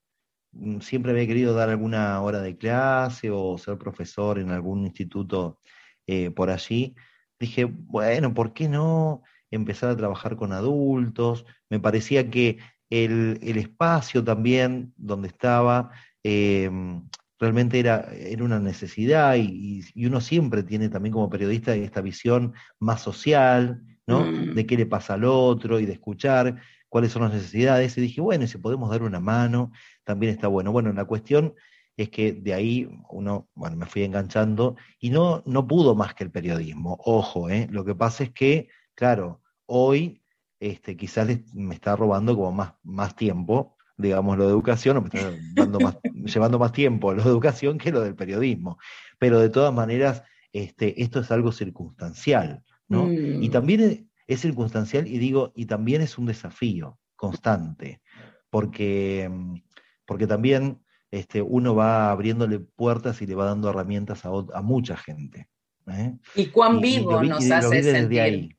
mm, 0.53 0.79
siempre 0.79 1.11
había 1.11 1.27
querido 1.27 1.53
dar 1.53 1.69
alguna 1.69 2.21
hora 2.21 2.39
de 2.39 2.57
clase 2.57 3.29
o 3.29 3.57
ser 3.57 3.77
profesor 3.77 4.39
en 4.39 4.51
algún 4.51 4.85
instituto 4.85 5.59
eh, 6.07 6.31
por 6.31 6.49
allí, 6.49 6.95
dije, 7.39 7.65
bueno, 7.65 8.33
¿por 8.33 8.53
qué 8.53 8.69
no? 8.69 9.23
Empezar 9.51 9.89
a 9.89 9.97
trabajar 9.97 10.35
con 10.35 10.51
adultos, 10.51 11.45
me 11.69 11.79
parecía 11.79 12.29
que 12.29 12.59
el, 12.89 13.39
espacio 13.41 14.23
también 14.23 14.93
donde 14.97 15.27
estaba 15.27 15.91
em, 16.23 17.07
realmente 17.39 17.79
era, 17.79 18.09
era, 18.13 18.43
una 18.43 18.59
necesidad 18.59 19.35
y, 19.37 19.83
uno 20.05 20.21
siempre 20.21 20.63
tiene 20.63 20.89
también 20.89 21.13
como 21.13 21.29
periodista 21.29 21.75
esta 21.75 22.01
visión 22.01 22.53
más 22.79 23.01
social, 23.01 23.81
¿no? 24.07 24.25
Mm. 24.25 24.55
De 24.55 24.65
qué 24.65 24.75
le 24.77 24.85
pasa 24.85 25.13
al 25.13 25.23
otro 25.25 25.79
y 25.79 25.85
de 25.85 25.93
escuchar 25.93 26.59
cuáles 26.89 27.11
son 27.11 27.21
las 27.23 27.33
necesidades. 27.33 27.97
Y 27.97 28.01
dije, 28.01 28.21
bueno, 28.21 28.47
si 28.47 28.57
podemos 28.57 28.89
dar 28.89 29.03
una 29.03 29.19
mano, 29.19 29.71
también 30.03 30.33
está 30.33 30.47
bueno. 30.47 30.71
Bueno, 30.71 30.91
la 30.91 31.05
cuestión 31.05 31.53
es 31.95 32.09
que 32.09 32.33
de 32.33 32.53
ahí 32.53 32.89
uno, 33.09 33.49
bueno, 33.53 33.75
me 33.75 33.85
fui 33.85 34.03
enganchando 34.03 34.75
y 34.99 35.09
no, 35.09 35.43
no 35.45 35.67
pudo 35.67 35.95
más 35.95 36.13
que 36.15 36.23
el 36.23 36.31
periodismo. 36.31 36.97
Ojo, 37.03 37.49
¿eh? 37.49 37.67
lo 37.69 37.85
que 37.85 37.95
pasa 37.95 38.23
es 38.23 38.31
que 38.31 38.69
Claro, 38.99 39.41
hoy 39.65 40.21
este, 40.59 40.97
quizás 40.97 41.25
me 41.53 41.73
está 41.73 41.95
robando 41.95 42.35
como 42.35 42.51
más, 42.51 42.73
más 42.83 43.15
tiempo, 43.15 43.77
digamos, 43.95 44.37
lo 44.37 44.43
de 44.43 44.49
educación, 44.49 44.97
o 44.97 45.01
me 45.01 45.07
está 45.07 45.31
llevando 46.13 46.59
más 46.59 46.73
tiempo 46.73 47.13
lo 47.13 47.23
de 47.23 47.29
educación 47.29 47.77
que 47.77 47.93
lo 47.93 48.01
del 48.01 48.15
periodismo. 48.15 48.77
Pero 49.17 49.39
de 49.39 49.47
todas 49.47 49.73
maneras, 49.73 50.23
este, 50.51 51.01
esto 51.01 51.21
es 51.21 51.31
algo 51.31 51.53
circunstancial, 51.53 52.61
¿no? 52.89 53.09
Y 53.09 53.47
mm. 53.47 53.51
también 53.51 54.09
es, 54.27 54.41
circunstancial, 54.41 55.07
y 55.07 55.17
digo, 55.17 55.53
y 55.55 55.65
también 55.65 56.01
es 56.01 56.17
un 56.17 56.25
desafío 56.25 56.99
constante, 57.15 58.01
porque, 58.49 59.31
porque 60.05 60.27
también 60.27 60.83
este, 61.09 61.41
uno 61.41 61.73
va 61.73 62.11
abriéndole 62.11 62.59
puertas 62.59 63.21
y 63.21 63.27
le 63.27 63.35
va 63.35 63.45
dando 63.45 63.69
herramientas 63.69 64.25
a, 64.25 64.61
mucha 64.61 64.97
gente. 64.97 65.47
¿eh? 65.87 66.17
¿Y 66.35 66.47
cuán 66.47 66.81
vivo 66.81 67.23
nos 67.23 67.49
hace 67.49 67.81
sentir? 67.81 68.19
Ahí 68.19 68.58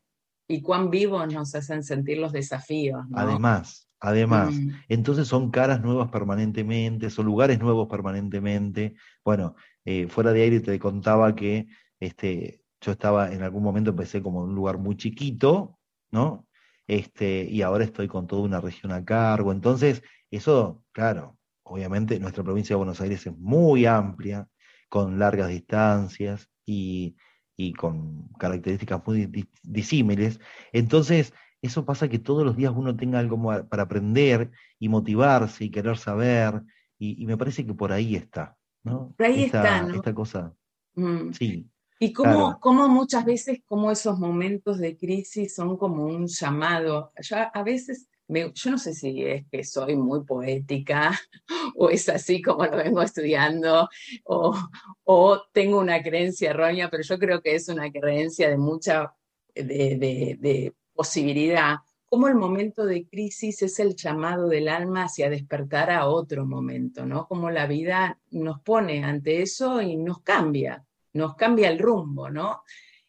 y 0.51 0.63
cuán 0.63 0.91
vivos 0.91 1.33
nos 1.33 1.55
hacen 1.55 1.85
sentir 1.85 2.19
los 2.19 2.33
desafíos. 2.33 3.07
Además, 3.15 3.89
además. 4.01 4.53
Mm. 4.53 4.71
Entonces 4.89 5.29
son 5.29 5.53
caras 5.53 5.81
nuevas 5.81 6.11
permanentemente, 6.11 7.09
son 7.09 7.27
lugares 7.27 7.61
nuevos 7.61 7.89
permanentemente. 7.89 8.97
Bueno, 9.25 9.55
eh, 9.85 10.09
fuera 10.09 10.33
de 10.33 10.43
aire 10.43 10.59
te 10.59 10.77
contaba 10.81 11.37
que 11.37 11.69
este, 12.01 12.65
yo 12.81 12.91
estaba 12.91 13.33
en 13.33 13.43
algún 13.43 13.63
momento, 13.63 13.91
empecé 13.91 14.21
como 14.23 14.43
en 14.43 14.51
un 14.51 14.57
lugar 14.57 14.79
muy 14.79 14.97
chiquito, 14.97 15.79
¿no? 16.11 16.49
Este, 16.89 17.45
y 17.45 17.63
ahora 17.63 17.85
estoy 17.85 18.09
con 18.09 18.27
toda 18.27 18.43
una 18.43 18.61
región 18.61 18.91
a 18.91 19.05
cargo. 19.05 19.53
Entonces, 19.53 20.03
eso, 20.33 20.83
claro, 20.91 21.39
obviamente 21.63 22.19
nuestra 22.19 22.43
provincia 22.43 22.75
de 22.75 22.79
Buenos 22.79 23.01
Aires 23.01 23.25
es 23.25 23.39
muy 23.39 23.87
amplia, 23.87 24.49
con 24.89 25.21
largas 25.21 25.49
distancias 25.49 26.51
y 26.67 27.15
y 27.61 27.75
con 27.75 28.29
características 28.39 29.07
muy 29.07 29.47
disímiles. 29.63 30.41
Entonces, 30.73 31.35
eso 31.61 31.85
pasa 31.85 32.09
que 32.09 32.19
todos 32.19 32.45
los 32.45 32.57
días 32.57 32.73
uno 32.75 32.97
tenga 32.97 33.19
algo 33.19 33.39
para 33.69 33.83
aprender 33.83 34.51
y 34.79 34.89
motivarse 34.89 35.65
y 35.65 35.71
querer 35.71 35.99
saber, 35.99 36.63
y, 36.99 37.27
me 37.27 37.37
parece 37.37 37.67
que 37.67 37.75
por 37.75 37.93
ahí 37.93 38.17
está, 38.17 38.57
¿no? 38.83 39.15
Por 39.17 39.27
ahí 39.27 39.45
está, 39.45 39.83
¿no? 39.83 39.95
Esta 39.95 40.15
cosa. 40.15 40.55
Mm. 40.95 41.33
Sí. 41.33 41.69
Y 41.99 42.15
cómo, 42.15 42.59
cómo, 42.61 42.89
muchas 42.89 43.27
veces, 43.27 43.61
como 43.67 43.91
esos 43.91 44.19
momentos 44.19 44.79
de 44.79 44.97
crisis 44.97 45.55
son 45.55 45.77
como 45.77 46.05
un 46.05 46.27
llamado. 46.29 47.13
Yo 47.21 47.37
a 47.53 47.63
veces 47.63 48.09
yo 48.55 48.71
no 48.71 48.79
sé 48.79 48.95
si 48.95 49.25
es 49.25 49.45
que 49.51 49.65
soy 49.65 49.97
muy 49.97 50.25
poética 50.25 51.19
o 51.77 51.91
es 51.91 52.09
así 52.09 52.41
como 52.41 52.65
lo 52.65 52.77
vengo 52.77 53.03
estudiando 53.03 53.89
o, 54.25 55.43
tengo 55.53 55.79
una 55.79 56.03
creencia 56.03 56.51
errónea, 56.51 56.89
pero 56.89 57.03
yo 57.03 57.19
creo 57.19 57.41
que 57.43 57.57
es 57.57 57.69
una 57.69 57.91
creencia 57.91 58.49
de 58.49 58.57
mucha 58.57 59.15
de, 59.55 60.73
posibilidad. 60.95 61.79
Como 62.09 62.29
el 62.29 62.35
momento 62.35 62.85
de 62.85 63.07
crisis 63.09 63.63
es 63.63 63.79
el 63.81 63.97
llamado 63.97 64.49
del 64.49 64.69
alma 64.69 65.05
hacia 65.05 65.31
despertar 65.31 65.91
a 65.91 66.07
otro 66.07 66.47
momento, 66.47 67.07
¿no? 67.07 67.27
Como 67.27 67.51
la 67.51 67.67
vida 67.67 68.21
nos 68.31 68.61
pone 68.61 69.05
ante 69.05 69.43
eso 69.43 69.81
y 69.81 69.97
nos 69.97 70.21
cambia, 70.23 70.85
nos 71.13 71.35
cambia 71.37 71.69
el 71.69 71.79
rumbo, 71.79 72.31
¿no? 72.31 72.63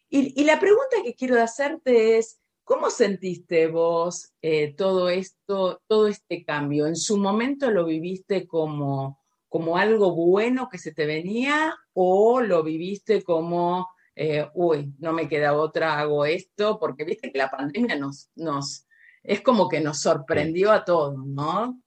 Y 0.08 0.44
la 0.44 0.60
pregunta 0.60 0.96
que 1.02 1.14
quiero 1.14 1.40
hacerte 1.42 2.18
es, 2.18 2.41
¿Cómo 2.64 2.90
sentiste 2.90 3.66
vos 3.66 4.32
eh, 4.40 4.74
todo 4.74 5.08
esto, 5.08 5.82
todo 5.88 6.06
este 6.06 6.44
cambio? 6.44 6.86
¿En 6.86 6.96
su 6.96 7.16
momento 7.18 7.70
lo 7.70 7.84
viviste 7.84 8.46
como, 8.46 9.18
como 9.48 9.76
algo 9.76 10.14
bueno 10.14 10.68
que 10.70 10.78
se 10.78 10.92
te 10.92 11.04
venía 11.04 11.74
o 11.92 12.40
lo 12.40 12.62
viviste 12.62 13.22
como, 13.24 13.88
eh, 14.14 14.48
uy, 14.54 14.94
no 15.00 15.12
me 15.12 15.28
queda 15.28 15.54
otra, 15.54 15.98
hago 15.98 16.24
esto? 16.24 16.78
Porque 16.78 17.04
viste 17.04 17.32
que 17.32 17.38
la 17.38 17.50
pandemia 17.50 17.98
nos, 17.98 18.30
nos, 18.36 18.86
es 19.24 19.40
como 19.40 19.68
que 19.68 19.80
nos 19.80 20.00
sorprendió 20.00 20.70
a 20.70 20.84
todos, 20.84 21.18
¿no? 21.26 21.80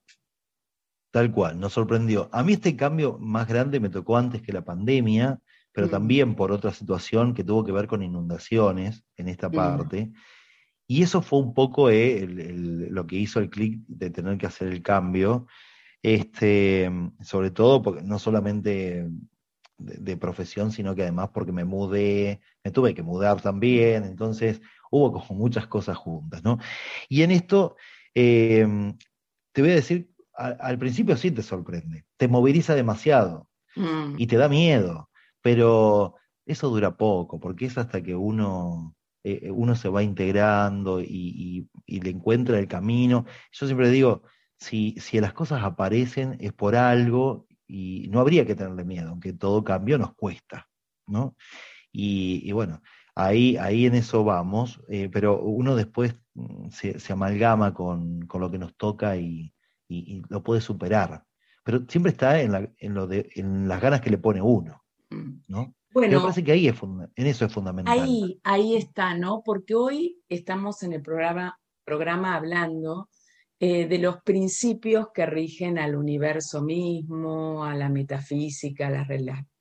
Tal 1.10 1.32
cual, 1.32 1.58
nos 1.58 1.72
sorprendió. 1.72 2.28
A 2.34 2.44
mí 2.44 2.54
este 2.54 2.76
cambio 2.76 3.18
más 3.18 3.48
grande 3.48 3.80
me 3.80 3.88
tocó 3.88 4.18
antes 4.18 4.42
que 4.42 4.52
la 4.52 4.66
pandemia, 4.66 5.40
pero 5.72 5.88
mm. 5.88 5.90
también 5.90 6.36
por 6.36 6.52
otra 6.52 6.74
situación 6.74 7.34
que 7.34 7.46
tuvo 7.46 7.64
que 7.64 7.72
ver 7.72 7.88
con 7.88 8.04
inundaciones 8.04 9.06
en 9.16 9.30
esta 9.30 9.48
mm. 9.48 9.54
parte. 9.54 10.12
Y 10.88 11.02
eso 11.02 11.22
fue 11.22 11.40
un 11.40 11.54
poco 11.54 11.90
eh, 11.90 12.28
lo 12.28 13.08
que 13.08 13.16
hizo 13.16 13.40
el 13.40 13.50
clic 13.50 13.80
de 13.88 14.10
tener 14.10 14.38
que 14.38 14.46
hacer 14.46 14.68
el 14.68 14.84
cambio, 14.84 15.48
este, 16.04 16.92
sobre 17.22 17.50
todo 17.50 17.82
porque 17.82 18.04
no 18.04 18.20
solamente 18.20 19.08
de, 19.78 20.18
profesión, 20.18 20.72
sino 20.72 20.96
que 20.96 21.04
además 21.04 21.30
porque 21.34 21.52
me 21.52 21.66
mudé, 21.66 22.42
me 22.64 22.72
tuve 22.72 22.94
que 22.94 23.04
mudar 23.04 23.42
también, 23.42 24.04
entonces 24.04 24.62
hubo 24.92 25.12
como 25.12 25.40
muchas 25.40 25.68
cosas 25.68 25.98
juntas, 25.98 26.44
¿no? 26.44 26.60
Y 27.10 27.24
en 27.24 27.32
esto, 27.32 27.76
em, 28.14 28.98
te 29.52 29.62
voy 29.62 29.72
a 29.72 29.76
decir, 29.76 30.12
al 30.36 30.78
principio 30.78 31.16
sí 31.18 31.32
te 31.32 31.42
sorprende, 31.42 32.06
te 32.18 32.28
moviliza 32.28 32.76
demasiado 32.76 33.48
mm. 33.76 34.16
y 34.18 34.28
te 34.28 34.38
da 34.38 34.50
miedo, 34.50 35.10
pero 35.42 36.16
eso 36.46 36.70
dura 36.70 36.98
poco, 36.98 37.40
porque 37.40 37.66
es 37.66 37.78
hasta 37.78 38.04
que 38.04 38.16
uno 38.16 38.96
eh, 39.28 39.50
uno 39.50 39.76
se 39.76 39.90
va 39.90 40.04
integrando 40.04 41.02
y, 41.02 41.68
le 41.88 42.10
encuentra 42.12 42.60
el 42.60 42.68
camino. 42.68 43.26
Yo 43.52 43.66
siempre 43.66 43.90
digo, 43.90 44.22
si, 44.60 44.96
si 45.00 45.20
las 45.20 45.34
cosas 45.34 45.64
aparecen 45.64 46.38
es 46.40 46.54
por 46.54 46.76
algo 46.76 47.48
y 47.68 48.08
no 48.12 48.20
habría 48.20 48.46
que 48.46 48.54
tenerle 48.54 48.84
miedo, 48.84 49.10
aunque 49.10 49.34
todo 49.34 49.64
cambio 49.64 49.98
nos 49.98 50.14
cuesta, 50.14 50.70
¿no? 51.08 51.36
Y, 51.92 52.52
bueno, 52.52 52.84
ahí, 53.16 53.58
ahí 53.58 53.88
en 53.88 53.96
eso 53.96 54.24
vamos, 54.24 54.80
eh, 54.90 55.10
pero 55.12 55.42
uno 55.42 55.76
después 55.76 56.16
mm, 56.36 56.70
se, 56.70 57.14
amalgama 57.14 57.74
con, 57.74 58.28
lo 58.32 58.52
que 58.52 58.60
nos 58.60 58.76
toca 58.76 59.18
y, 59.18 59.52
lo 60.30 60.44
puede 60.44 60.62
superar. 60.62 61.24
Pero 61.64 61.86
siempre 61.88 62.12
está 62.12 62.42
en, 62.42 62.52
la, 62.52 62.70
en, 62.78 62.94
lo 62.94 63.08
de, 63.08 63.30
en 63.36 63.68
las 63.68 63.82
ganas 63.82 64.02
que 64.02 64.12
le 64.12 64.20
pone 64.20 64.42
uno, 64.42 64.84
mm. 65.10 65.32
¿no? 65.48 65.74
Bueno, 65.96 66.18
me 66.18 66.24
parece 66.24 66.44
que 66.44 66.52
ahí 66.52 66.68
es 66.68 66.76
en 66.84 67.26
eso 67.26 67.46
es 67.46 67.54
fundamental. 67.54 68.00
Ahí, 68.00 68.40
ahí 68.44 68.76
está, 68.76 69.18
¿no? 69.18 69.42
Porque 69.44 69.74
hoy 69.74 70.22
estamos 70.30 70.84
en 70.84 70.94
el 70.94 71.02
programa 71.02 71.58
programa 71.86 72.36
hablando 72.36 73.10
eh, 73.60 73.88
de 73.88 74.00
los 74.00 74.22
principios 74.24 75.08
que 75.14 75.26
rigen 75.26 75.78
al 75.78 75.96
universo 75.96 76.62
mismo, 76.62 77.64
a 77.64 77.74
la 77.76 77.88
metafísica, 77.88 78.88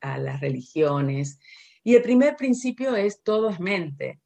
a 0.01 0.17
las, 0.17 0.41
religiones. 0.41 1.39
Y 1.83 1.95
el 1.95 2.01
primer 2.01 2.35
principio 2.35 2.95
es 2.95 3.23
todo 3.23 3.49
es 3.49 3.59
mente. 3.59 4.19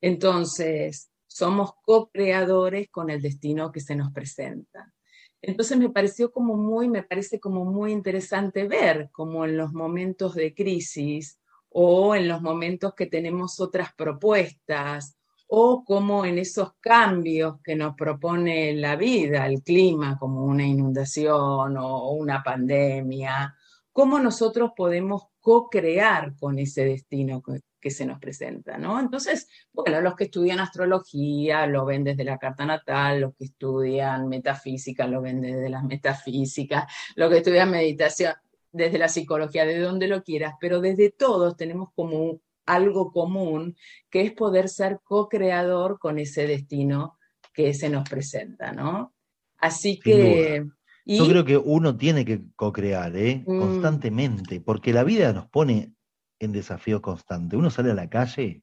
Entonces, 0.00 1.10
somos 1.26 1.72
co-creadores 1.84 2.88
con 2.90 3.10
el 3.10 3.20
destino 3.20 3.70
que 3.70 3.80
se 3.80 3.96
nos 3.96 4.12
presenta. 4.12 4.94
Entonces 5.42 5.76
me 5.76 5.90
pareció 5.90 6.30
como 6.30 6.56
muy, 6.56 6.88
me 6.88 7.02
parece 7.02 7.40
como 7.40 7.64
muy 7.64 7.92
interesante 7.92 8.68
ver 8.68 9.10
cómo 9.10 9.44
en 9.44 9.56
los 9.56 9.72
momentos 9.72 10.34
de 10.34 10.54
crisis 10.54 11.41
o 11.74 12.14
en 12.14 12.28
los 12.28 12.42
momentos 12.42 12.94
que 12.94 13.06
tenemos 13.06 13.60
otras 13.60 13.94
propuestas 13.94 15.16
o 15.48 15.84
como 15.84 16.24
en 16.24 16.38
esos 16.38 16.74
cambios 16.80 17.60
que 17.62 17.76
nos 17.76 17.94
propone 17.94 18.74
la 18.74 18.96
vida, 18.96 19.46
el 19.46 19.62
clima, 19.62 20.16
como 20.18 20.44
una 20.44 20.66
inundación 20.66 21.76
o 21.76 22.12
una 22.12 22.42
pandemia, 22.42 23.54
cómo 23.92 24.18
nosotros 24.18 24.72
podemos 24.74 25.24
co-crear 25.40 26.34
con 26.36 26.58
ese 26.58 26.84
destino 26.84 27.42
que, 27.42 27.90
se 27.90 28.06
nos 28.06 28.20
presenta, 28.20 28.78
¿no? 28.78 29.00
Entonces, 29.00 29.48
bueno, 29.72 30.00
los 30.00 30.14
que 30.14 30.24
estudian 30.24 30.60
astrología 30.60 31.66
lo 31.66 31.84
ven 31.84 32.04
desde 32.04 32.22
la 32.22 32.38
carta 32.38 32.64
natal, 32.64 33.22
los 33.22 33.34
que 33.34 33.46
estudian 33.46 34.28
metafísica 34.28 35.08
lo 35.08 35.20
ven 35.20 35.40
desde 35.40 35.68
las 35.68 35.82
metafísicas, 35.82 36.84
los 37.16 37.28
que 37.28 37.38
estudian 37.38 37.72
meditación 37.72 38.34
desde 38.72 38.98
la 38.98 39.08
psicología, 39.08 39.64
de 39.64 39.78
donde 39.78 40.08
lo 40.08 40.22
quieras, 40.22 40.54
pero 40.60 40.80
desde 40.80 41.10
todos 41.10 41.56
tenemos 41.56 41.90
como 41.94 42.40
algo 42.66 43.12
común, 43.12 43.76
que 44.10 44.22
es 44.22 44.32
poder 44.32 44.68
ser 44.68 45.00
co-creador 45.02 45.98
con 45.98 46.18
ese 46.18 46.46
destino 46.46 47.18
que 47.52 47.74
se 47.74 47.90
nos 47.90 48.08
presenta, 48.08 48.72
¿no? 48.72 49.14
Así 49.58 49.98
que... 49.98 50.64
Yo 51.04 51.28
creo 51.28 51.44
que 51.44 51.56
uno 51.56 51.96
tiene 51.96 52.24
que 52.24 52.42
co-crear, 52.54 53.16
¿eh? 53.16 53.42
Mm. 53.46 53.58
Constantemente, 53.58 54.60
porque 54.60 54.92
la 54.92 55.02
vida 55.02 55.32
nos 55.32 55.48
pone 55.48 55.92
en 56.38 56.52
desafío 56.52 57.02
constante. 57.02 57.56
Uno 57.56 57.70
sale 57.70 57.90
a 57.90 57.94
la 57.94 58.08
calle 58.08 58.62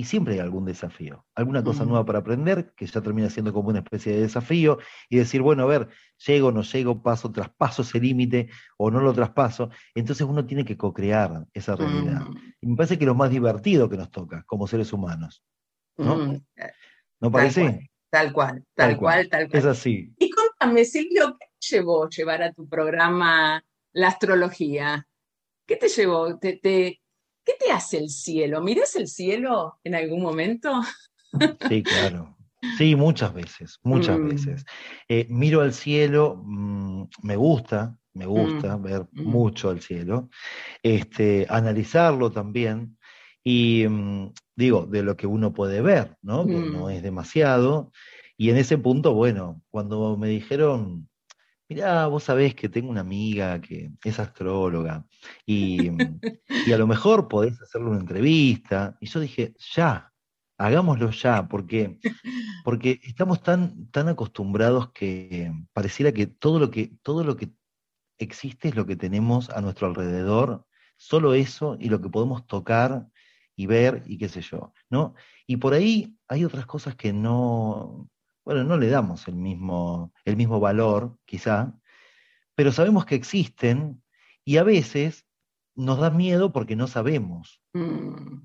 y 0.00 0.04
siempre 0.04 0.32
hay 0.32 0.40
algún 0.40 0.64
desafío, 0.64 1.26
alguna 1.34 1.62
cosa 1.62 1.84
nueva 1.84 2.06
para 2.06 2.20
aprender, 2.20 2.72
que 2.74 2.86
ya 2.86 3.02
termina 3.02 3.28
siendo 3.28 3.52
como 3.52 3.68
una 3.68 3.80
especie 3.80 4.14
de 4.14 4.22
desafío, 4.22 4.78
y 5.10 5.18
decir, 5.18 5.42
bueno, 5.42 5.64
a 5.64 5.66
ver, 5.66 5.88
llego, 6.26 6.50
no 6.52 6.62
llego, 6.62 7.02
paso, 7.02 7.30
traspaso 7.30 7.82
ese 7.82 8.00
límite 8.00 8.48
o 8.78 8.90
no 8.90 9.02
lo 9.02 9.12
traspaso. 9.12 9.68
Entonces 9.94 10.26
uno 10.26 10.46
tiene 10.46 10.64
que 10.64 10.78
co-crear 10.78 11.44
esa 11.52 11.76
realidad. 11.76 12.22
Mm. 12.22 12.36
Y 12.62 12.66
me 12.68 12.76
parece 12.76 12.96
que 12.96 13.04
es 13.04 13.08
lo 13.08 13.14
más 13.14 13.28
divertido 13.28 13.90
que 13.90 13.98
nos 13.98 14.10
toca 14.10 14.42
como 14.46 14.66
seres 14.66 14.90
humanos. 14.90 15.44
¿No? 15.98 16.16
Mm. 16.16 16.42
¿No 17.20 17.30
parece? 17.30 17.90
Tal 18.08 18.32
cual, 18.32 18.64
tal, 18.74 18.96
cual, 18.96 19.28
tal 19.28 19.50
cual. 19.50 19.58
Es 19.58 19.66
así. 19.66 20.14
Y 20.18 20.30
contame, 20.30 20.86
Silvio, 20.86 21.36
¿qué 21.38 21.46
llevó 21.76 22.08
llevar 22.08 22.42
a 22.42 22.54
tu 22.54 22.66
programa 22.66 23.62
la 23.92 24.08
astrología? 24.08 25.06
¿Qué 25.66 25.76
te 25.76 25.88
llevó? 25.88 26.38
¿Te, 26.38 26.56
te, 26.56 27.02
¿Qué 27.50 27.66
te 27.66 27.72
hace 27.72 27.98
el 27.98 28.10
cielo? 28.10 28.60
¿Miras 28.60 28.94
el 28.94 29.08
cielo 29.08 29.80
en 29.82 29.96
algún 29.96 30.22
momento? 30.22 30.82
Sí, 31.68 31.82
claro. 31.82 32.36
Sí, 32.76 32.94
muchas 32.94 33.34
veces, 33.34 33.78
muchas 33.82 34.18
mm. 34.18 34.28
veces. 34.28 34.64
Eh, 35.08 35.26
miro 35.30 35.62
al 35.62 35.72
cielo, 35.72 36.40
mm, 36.44 37.04
me 37.22 37.36
gusta, 37.36 37.96
me 38.14 38.26
gusta 38.26 38.76
mm. 38.76 38.82
ver 38.82 39.06
mucho 39.12 39.70
el 39.70 39.80
cielo, 39.80 40.28
este, 40.82 41.46
analizarlo 41.48 42.30
también, 42.30 42.98
y 43.42 43.86
digo, 44.54 44.86
de 44.86 45.02
lo 45.02 45.16
que 45.16 45.26
uno 45.26 45.52
puede 45.52 45.80
ver, 45.80 46.16
¿no? 46.22 46.46
Que 46.46 46.54
no 46.54 46.90
es 46.90 47.02
demasiado. 47.02 47.90
Y 48.36 48.50
en 48.50 48.58
ese 48.58 48.78
punto, 48.78 49.14
bueno, 49.14 49.62
cuando 49.70 50.16
me 50.16 50.28
dijeron, 50.28 51.08
mirá, 51.70 52.08
vos 52.08 52.24
sabés 52.24 52.56
que 52.56 52.68
tengo 52.68 52.90
una 52.90 53.02
amiga 53.02 53.60
que 53.60 53.92
es 54.02 54.18
astróloga 54.18 55.06
y, 55.46 55.88
a 55.88 56.76
lo 56.76 56.86
mejor 56.86 57.28
podés 57.28 57.60
hacerle 57.62 57.90
una 57.90 58.00
entrevista. 58.00 58.96
Y 59.00 59.06
yo 59.06 59.20
dije, 59.20 59.54
ya, 59.74 60.12
hagámoslo 60.58 61.10
ya, 61.10 61.48
porque, 61.48 62.00
porque 62.64 63.00
estamos 63.04 63.42
tan, 63.42 63.88
tan 63.90 64.08
acostumbrados 64.08 64.90
que 64.90 65.52
pareciera 65.72 66.12
que 66.12 66.26
todo 66.26 66.58
lo 66.58 66.70
que, 66.70 66.92
todo 67.02 67.22
lo 67.22 67.36
que 67.36 67.52
existe 68.18 68.68
es 68.68 68.74
lo 68.74 68.84
que 68.84 68.96
tenemos 68.96 69.48
a 69.50 69.60
nuestro 69.60 69.86
alrededor, 69.86 70.66
solo 70.96 71.34
eso 71.34 71.76
y 71.78 71.88
lo 71.88 72.00
que 72.00 72.10
podemos 72.10 72.46
tocar 72.46 73.06
y 73.54 73.66
ver 73.66 74.02
y 74.06 74.18
qué 74.18 74.28
sé 74.28 74.42
yo, 74.42 74.72
¿no? 74.90 75.14
Y 75.46 75.58
por 75.58 75.72
ahí 75.72 76.18
hay 76.28 76.44
otras 76.44 76.66
cosas 76.66 76.96
que 76.96 77.12
no, 77.12 78.10
bueno, 78.50 78.64
no 78.64 78.76
le 78.78 78.88
damos 78.88 79.28
el 79.28 79.36
mismo, 79.36 80.12
el 80.24 80.36
mismo 80.36 80.58
valor, 80.58 81.16
quizá, 81.24 81.72
pero 82.56 82.72
sabemos 82.72 83.06
que 83.06 83.14
existen 83.14 84.02
y 84.44 84.56
a 84.56 84.64
veces 84.64 85.24
nos 85.76 86.00
da 86.00 86.10
miedo 86.10 86.52
porque 86.52 86.74
no 86.74 86.88
sabemos 86.88 87.62
mm. 87.74 88.40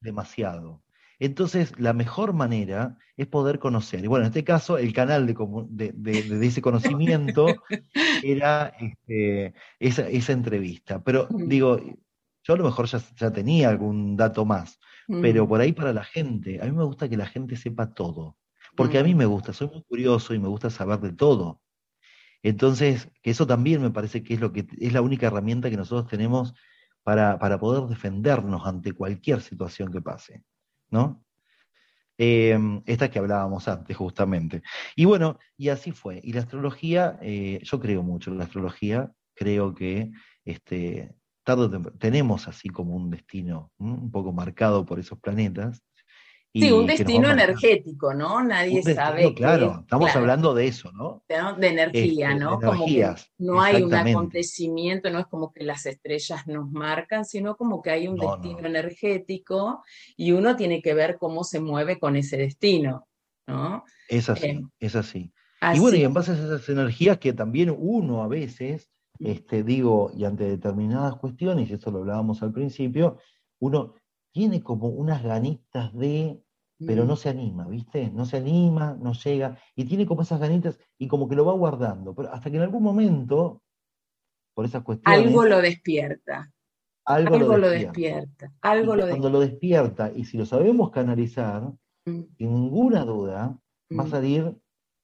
demasiado. 0.00 0.82
Entonces, 1.20 1.78
la 1.78 1.92
mejor 1.92 2.32
manera 2.32 2.98
es 3.16 3.28
poder 3.28 3.60
conocer. 3.60 4.02
Y 4.02 4.08
bueno, 4.08 4.24
en 4.24 4.30
este 4.30 4.42
caso, 4.42 4.78
el 4.78 4.92
canal 4.92 5.32
de, 5.68 6.38
ese 6.42 6.60
conocimiento 6.60 7.46
era 8.24 8.74
este, 8.80 9.54
esa, 9.78 10.32
entrevista. 10.32 11.04
Pero 11.04 11.28
mm. 11.30 11.46
digo, 11.46 11.80
yo 12.42 12.54
a 12.54 12.56
lo 12.56 12.64
mejor 12.64 12.86
ya, 12.86 13.00
ya 13.14 13.30
tenía 13.30 13.68
algún 13.68 14.16
dato 14.16 14.44
más, 14.44 14.80
pero 15.06 15.44
mm. 15.44 15.48
por 15.48 15.60
ahí 15.60 15.72
para 15.72 15.92
la 15.92 16.02
gente, 16.02 16.60
a 16.60 16.64
mí 16.64 16.72
me 16.72 16.82
gusta 16.82 17.08
que 17.08 17.16
la 17.16 17.26
gente 17.26 17.54
sepa 17.54 17.94
todo. 17.94 18.36
Porque 18.76 18.98
a 18.98 19.04
mí 19.04 19.14
me 19.14 19.26
gusta, 19.26 19.52
soy 19.52 19.68
muy 19.68 19.82
curioso 19.82 20.34
y 20.34 20.38
me 20.38 20.48
gusta 20.48 20.70
saber 20.70 21.00
de 21.00 21.12
todo. 21.12 21.60
Entonces, 22.42 23.10
que 23.22 23.30
eso 23.30 23.46
también 23.46 23.82
me 23.82 23.90
parece 23.90 24.22
que 24.22 24.34
es 24.34 24.40
lo 24.40 24.52
que 24.52 24.66
es 24.78 24.92
la 24.92 25.00
única 25.00 25.26
herramienta 25.26 25.70
que 25.70 25.76
nosotros 25.76 26.08
tenemos 26.08 26.54
para, 27.02 27.58
poder 27.58 27.88
defendernos 27.88 28.66
ante 28.66 28.92
cualquier 28.92 29.40
situación 29.40 29.92
que 29.92 30.00
pase, 30.00 30.42
¿no? 30.90 31.24
Em, 32.18 32.82
esta 32.86 33.10
que 33.10 33.18
hablábamos 33.18 33.68
antes, 33.68 33.96
justamente. 33.96 34.62
Y 34.96 35.04
bueno, 35.04 35.38
y 35.56 35.68
así 35.68 35.92
fue. 35.92 36.20
Y 36.22 36.32
la 36.32 36.40
astrología, 36.40 37.18
eh, 37.22 37.60
yo 37.62 37.78
creo 37.80 38.02
mucho 38.02 38.30
en 38.30 38.38
la 38.38 38.44
astrología, 38.44 39.12
creo 39.34 39.74
que 39.74 40.10
este, 40.44 41.14
tenemos 41.98 42.48
así 42.48 42.68
como 42.68 42.96
un 42.96 43.10
destino 43.10 43.70
un 43.78 44.10
poco 44.10 44.32
marcado 44.32 44.84
por 44.84 44.98
esos 44.98 45.18
planetas, 45.20 45.82
Sí, 46.54 46.72
un 46.72 46.86
destino 46.86 47.30
energético, 47.30 48.14
¿no? 48.14 48.42
Nadie 48.42 48.82
sabe. 48.82 49.34
Claro, 49.34 49.80
estamos 49.80 50.14
hablando 50.16 50.54
de 50.54 50.68
eso, 50.68 50.90
¿no? 50.92 51.22
De, 51.28 51.68
energía, 51.68 52.30
este, 52.30 52.40
¿no? 52.40 52.58
como 52.58 52.86
que 52.86 53.14
no 53.38 53.60
hay 53.60 53.82
un 53.82 53.94
acontecimiento, 53.94 55.10
no 55.10 55.18
es 55.18 55.26
como 55.26 55.52
que 55.52 55.64
las 55.64 55.84
estrellas 55.84 56.46
nos 56.46 56.70
marcan, 56.70 57.24
sino 57.24 57.56
como 57.56 57.82
que 57.82 57.90
hay 57.90 58.08
un 58.08 58.16
destino 58.16 58.66
energético 58.66 59.82
y 60.16 60.32
uno 60.32 60.56
tiene 60.56 60.80
que 60.80 60.94
ver 60.94 61.18
cómo 61.18 61.44
se 61.44 61.60
mueve 61.60 61.98
con 61.98 62.16
ese 62.16 62.38
destino, 62.38 63.06
¿no? 63.46 63.84
Es 64.08 64.30
así, 64.30 64.46
eh, 64.46 64.62
es 64.80 64.96
así. 64.96 65.32
Y 65.74 65.78
bueno, 65.78 65.96
y 65.96 66.04
en 66.04 66.14
base 66.14 66.32
a 66.32 66.34
esas 66.34 66.68
energías 66.68 67.18
que 67.18 67.32
también 67.32 67.74
uno 67.76 68.22
a 68.22 68.28
veces, 68.28 68.90
este, 69.18 69.62
digo, 69.62 70.10
y 70.14 70.24
ante 70.24 70.44
determinadas 70.44 71.16
cuestiones, 71.16 71.68
y 71.68 71.74
eso 71.74 71.90
lo 71.90 71.98
hablábamos 71.98 72.42
al 72.42 72.52
principio, 72.52 73.18
uno 73.58 73.94
tiene 74.36 74.62
como 74.62 74.88
unas 74.88 75.22
ganitas 75.22 75.94
de 75.94 76.42
pero 76.86 77.06
no 77.06 77.16
se 77.16 77.30
anima, 77.30 77.66
¿viste? 77.66 78.10
No 78.10 78.26
se 78.26 78.36
anima, 78.36 78.98
no 79.00 79.14
llega, 79.14 79.56
y 79.74 79.86
tiene 79.86 80.04
como 80.04 80.20
esas 80.20 80.38
ganitas 80.38 80.78
y 80.98 81.08
como 81.08 81.26
que 81.26 81.34
lo 81.34 81.46
va 81.46 81.54
guardando, 81.54 82.14
pero 82.14 82.30
hasta 82.30 82.50
que 82.50 82.58
en 82.58 82.64
algún 82.64 82.82
momento, 82.82 83.62
por 84.52 84.66
esas 84.66 84.82
cuestiones... 84.82 85.26
Algo 85.26 85.46
lo 85.46 85.62
despierta. 85.62 86.52
Algo, 87.06 87.56
lo, 87.56 87.70
despierta. 87.70 88.52
Algo 88.60 88.94
lo 88.94 89.08
cuando 89.08 89.30
lo 89.30 89.40
despierta, 89.40 90.12
y 90.14 90.26
si 90.26 90.36
lo 90.36 90.44
sabemos 90.44 90.90
canalizar, 90.90 91.62
mm. 92.04 92.20
sin 92.36 92.54
ninguna 92.54 93.06
duda, 93.06 93.58
va 93.98 94.02
a 94.02 94.06
mm. 94.06 94.10
salir 94.10 94.54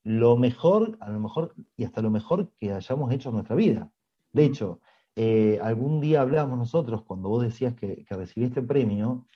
lo 0.05 0.37
mejor, 0.37 0.99
a 1.01 1.09
lo 1.09 1.21
mejor, 1.21 1.55
y 1.79 1.85
hasta 1.85 2.03
lo 2.03 2.11
mejor 2.11 2.51
que 2.61 2.71
hayamos 2.71 3.11
hecho 3.11 3.31
en 3.31 3.37
nuestra 3.37 3.57
vida. 3.57 3.91
De 4.31 4.43
mm. 4.43 4.45
hecho, 4.45 4.81
eh, 5.17 5.59
algún 5.63 6.01
día 6.01 6.23
hablábamos 6.23 6.59
nosotros, 6.59 7.03
cuando 7.03 7.29
vos 7.29 7.43
decías 7.43 7.75
que, 7.75 8.05
que 8.05 8.17
recibiste 8.17 8.61
el 8.61 8.67
premio, 8.67 9.27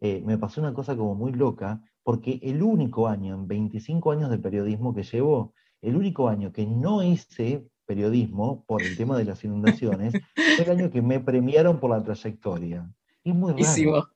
eh, 0.00 0.20
me 0.24 0.36
pasó 0.36 0.60
una 0.60 0.74
cosa 0.74 0.96
como 0.96 1.14
muy 1.14 1.32
loca, 1.32 1.80
porque 2.02 2.40
el 2.42 2.62
único 2.62 3.06
año, 3.06 3.34
en 3.34 3.46
25 3.46 4.10
años 4.10 4.30
de 4.30 4.38
periodismo 4.38 4.94
que 4.94 5.04
llevo, 5.04 5.54
el 5.80 5.96
único 5.96 6.28
año 6.28 6.52
que 6.52 6.66
no 6.66 7.04
hice 7.04 7.68
periodismo 7.86 8.64
por 8.66 8.82
el 8.82 8.96
tema 8.96 9.16
de 9.16 9.24
las 9.24 9.44
inundaciones, 9.44 10.12
fue 10.34 10.64
el 10.64 10.70
año 10.70 10.90
que 10.90 11.02
me 11.02 11.20
premiaron 11.20 11.78
por 11.78 11.90
la 11.90 12.02
trayectoria. 12.02 12.90
Es 13.22 13.34
muy 13.34 13.52
raro. 13.52 14.08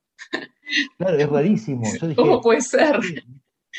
Claro, 0.99 1.17
es 1.17 1.29
rarísimo. 1.29 1.85
¿Cómo 2.17 2.41
puede 2.41 2.61
ser? 2.61 2.99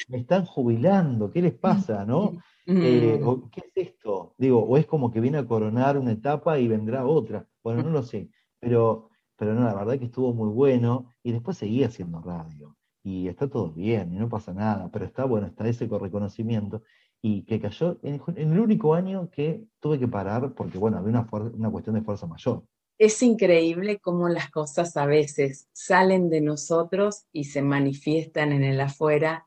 Me 0.07 0.19
están 0.19 0.45
jubilando, 0.45 1.29
¿qué 1.31 1.41
les 1.41 1.53
pasa, 1.53 2.05
no? 2.05 2.41
Eh, 2.67 3.19
mm. 3.23 3.49
¿Qué 3.49 3.61
es 3.61 3.87
esto? 3.87 4.35
Digo, 4.37 4.59
o 4.61 4.77
es 4.77 4.85
como 4.85 5.09
que 5.09 5.21
viene 5.21 5.37
a 5.37 5.47
coronar 5.47 5.97
una 5.97 6.11
etapa 6.11 6.59
y 6.59 6.67
vendrá 6.67 7.05
otra. 7.05 7.47
Bueno, 7.63 7.81
no 7.83 7.89
lo 7.89 8.03
sé, 8.03 8.29
pero 8.59 9.09
pero 9.37 9.53
no, 9.53 9.63
la 9.63 9.73
verdad 9.73 9.99
que 9.99 10.05
estuvo 10.05 10.33
muy 10.33 10.49
bueno 10.49 11.13
y 11.23 11.31
después 11.31 11.57
seguía 11.57 11.87
haciendo 11.87 12.19
radio. 12.21 12.75
y 13.03 13.29
está 13.29 13.47
todo 13.47 13.71
bien, 13.71 14.13
y 14.13 14.17
no 14.17 14.27
pasa 14.27 14.53
nada, 14.53 14.89
pero 14.91 15.05
está 15.05 15.23
bueno, 15.23 15.47
está 15.47 15.65
ese 15.65 15.87
reconocimiento, 15.87 16.83
y 17.21 17.43
que 17.43 17.59
cayó 17.59 17.97
en, 18.03 18.21
el 18.35 18.59
único 18.59 18.93
año 18.95 19.29
que 19.29 19.63
tuve 19.79 19.97
que 19.97 20.09
parar 20.09 20.53
porque, 20.55 20.77
bueno, 20.77 20.97
había 20.97 21.11
una, 21.11 21.27
una 21.53 21.71
cuestión 21.71 21.95
de 21.95 22.01
fuerza 22.01 22.27
mayor. 22.27 22.63
Es 22.97 23.21
increíble 23.23 23.99
cómo 23.99 24.27
las 24.27 24.49
cosas 24.51 24.97
a 24.97 25.05
veces 25.05 25.69
salen 25.71 26.29
de 26.29 26.41
nosotros 26.41 27.27
y 27.31 27.45
se 27.45 27.61
manifiestan 27.61 28.51
en 28.51 28.63
el 28.63 28.81
afuera 28.81 29.46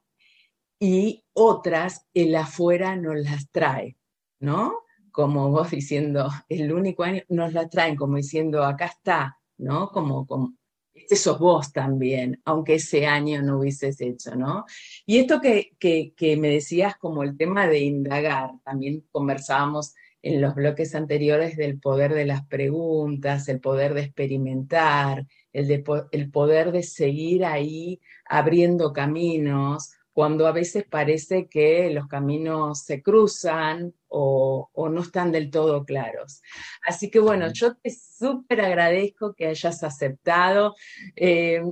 y 0.81 1.25
otras 1.35 2.07
el 2.15 2.35
afuera 2.35 2.97
nos 2.97 3.17
las 3.17 3.51
trae, 3.51 3.97
¿no? 4.41 4.81
Como 5.13 5.51
vos 5.51 5.71
diciendo, 5.71 6.31
el 6.49 6.73
único 6.73 7.05
año 7.05 7.23
nos 7.29 7.53
la 7.53 7.69
traen 7.69 7.97
como 7.97 8.17
diciendo, 8.17 8.65
acá 8.65 8.87
está, 8.87 9.39
¿no? 9.59 9.91
Como, 9.91 10.27
como 10.27 10.55
este 10.95 11.31
vos 11.39 11.73
también, 11.73 12.41
aunque 12.45 12.75
ese 12.75 13.07
año 13.07 13.43
no 13.43 13.59
hubieses 13.59 14.01
hecho, 14.01 14.35
¿no? 14.37 14.65
Y 15.07 15.19
esto 15.19 15.41
que, 15.41 15.73
que, 15.79 16.37
me 16.37 16.49
decías 16.49 16.97
como 16.97 17.23
el 17.23 17.37
tema 17.37 17.67
de 17.67 17.81
indagar, 17.81 18.53
también 18.65 19.07
conversábamos 19.11 19.95
en 20.23 20.41
los 20.41 20.55
bloques 20.55 20.95
anteriores 20.95 21.57
del 21.57 21.79
poder 21.79 22.15
de 22.15 22.27
las 22.27 22.47
preguntas, 22.47 23.49
el 23.49 23.61
poder 23.61 23.95
de 23.95 24.03
experimentar, 24.03 25.27
el, 25.53 25.67
de, 25.69 25.85
el 26.13 26.31
poder 26.31 26.73
de 26.73 26.83
seguir 26.83 27.45
ahí 27.45 28.01
abriendo 28.27 28.93
caminos, 28.93 29.93
cuando 30.13 30.47
a 30.47 30.53
veces 30.53 30.85
parece 30.89 31.47
que 31.49 31.91
los 31.91 32.07
caminos 32.09 32.81
se 32.81 33.03
cruzan 33.03 33.95
o, 34.09 34.69
no 34.91 35.03
están 35.03 35.31
del 35.31 35.51
todo 35.51 35.85
claros. 35.85 36.43
Así 36.83 37.11
que 37.11 37.21
bueno, 37.21 37.53
yo 37.53 37.77
te 37.77 37.91
súper 37.91 38.61
agradezco 38.61 39.35
que 39.35 39.47
hayas 39.47 39.85
aceptado. 39.85 40.75
Eh, 41.15 41.63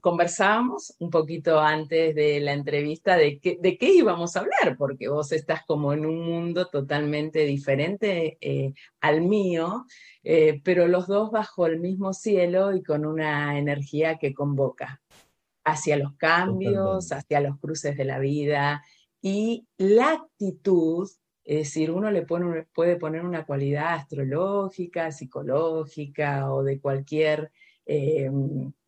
conversábamos 0.00 0.94
un 0.98 1.10
poquito 1.10 1.60
antes 1.60 2.14
de 2.14 2.40
la 2.40 2.52
entrevista 2.52 3.16
de, 3.16 3.40
de 3.60 3.78
qué 3.78 3.92
íbamos 3.92 4.36
a 4.36 4.40
hablar, 4.40 4.76
porque 4.76 5.08
vos 5.08 5.30
estás 5.32 5.64
como 5.66 5.92
en 5.92 6.04
un 6.04 6.20
mundo 6.20 6.66
totalmente 6.66 7.44
diferente 7.44 8.38
eh, 8.40 8.74
al 9.00 9.22
mío, 9.22 9.84
eh, 10.24 10.60
pero 10.64 10.88
los 10.88 11.06
dos 11.06 11.30
bajo 11.30 11.66
el 11.66 11.78
mismo 11.78 12.12
cielo 12.12 12.74
y 12.74 12.82
con 12.82 13.06
una 13.06 13.56
energía 13.56 14.18
que 14.18 14.34
convoca 14.34 15.00
hacia 15.70 15.96
los 15.96 16.14
cambios, 16.16 17.12
hacia 17.12 17.40
los 17.40 17.58
cruces 17.58 17.96
de 17.96 18.04
la 18.04 18.18
vida 18.18 18.82
y 19.20 19.66
la 19.76 20.12
actitud, 20.12 21.08
es 21.44 21.58
decir, 21.58 21.90
uno 21.90 22.10
le 22.10 22.22
puede 22.22 22.96
poner 22.96 23.24
una 23.24 23.44
cualidad 23.46 23.94
astrológica, 23.94 25.10
psicológica 25.10 26.52
o 26.52 26.62
de 26.62 26.80
cualquier 26.80 27.50
eh, 27.86 28.30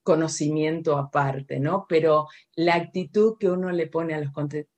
conocimiento 0.03 0.97
aparte, 0.97 1.59
¿no? 1.61 1.87
Pero 1.89 2.29
la 2.55 2.75
actitud 2.75 3.37
que 3.39 3.51
uno 3.51 3.71
le 3.71 3.87
pone 3.87 4.15
a 4.15 4.21
los 4.21 4.33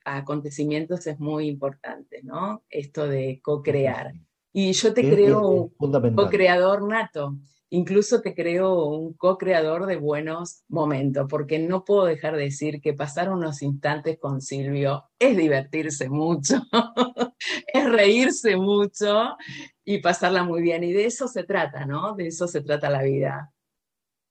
acontecimientos 0.04 1.06
es 1.06 1.18
muy 1.18 1.48
importante, 1.48 2.22
¿no? 2.22 2.62
Esto 2.68 3.06
de 3.06 3.40
co-crear. 3.42 4.12
Y 4.52 4.72
yo 4.72 4.92
te 4.92 5.08
creo 5.08 5.72
un 5.78 6.14
co-creador 6.14 6.86
nato 6.86 7.36
incluso 7.72 8.20
te 8.20 8.34
creo 8.34 8.84
un 8.84 9.14
co-creador 9.14 9.86
de 9.86 9.96
buenos 9.96 10.62
momentos, 10.68 11.26
porque 11.28 11.58
no 11.58 11.84
puedo 11.84 12.04
dejar 12.04 12.36
de 12.36 12.44
decir 12.44 12.82
que 12.82 12.92
pasar 12.92 13.30
unos 13.30 13.62
instantes 13.62 14.18
con 14.20 14.42
Silvio 14.42 15.04
es 15.18 15.36
divertirse 15.38 16.10
mucho, 16.10 16.56
es 17.72 17.90
reírse 17.90 18.56
mucho 18.56 19.36
y 19.84 20.02
pasarla 20.02 20.44
muy 20.44 20.60
bien. 20.60 20.84
Y 20.84 20.92
de 20.92 21.06
eso 21.06 21.26
se 21.28 21.44
trata, 21.44 21.86
¿no? 21.86 22.14
De 22.14 22.26
eso 22.26 22.46
se 22.46 22.60
trata 22.60 22.90
la 22.90 23.02
vida. 23.02 23.54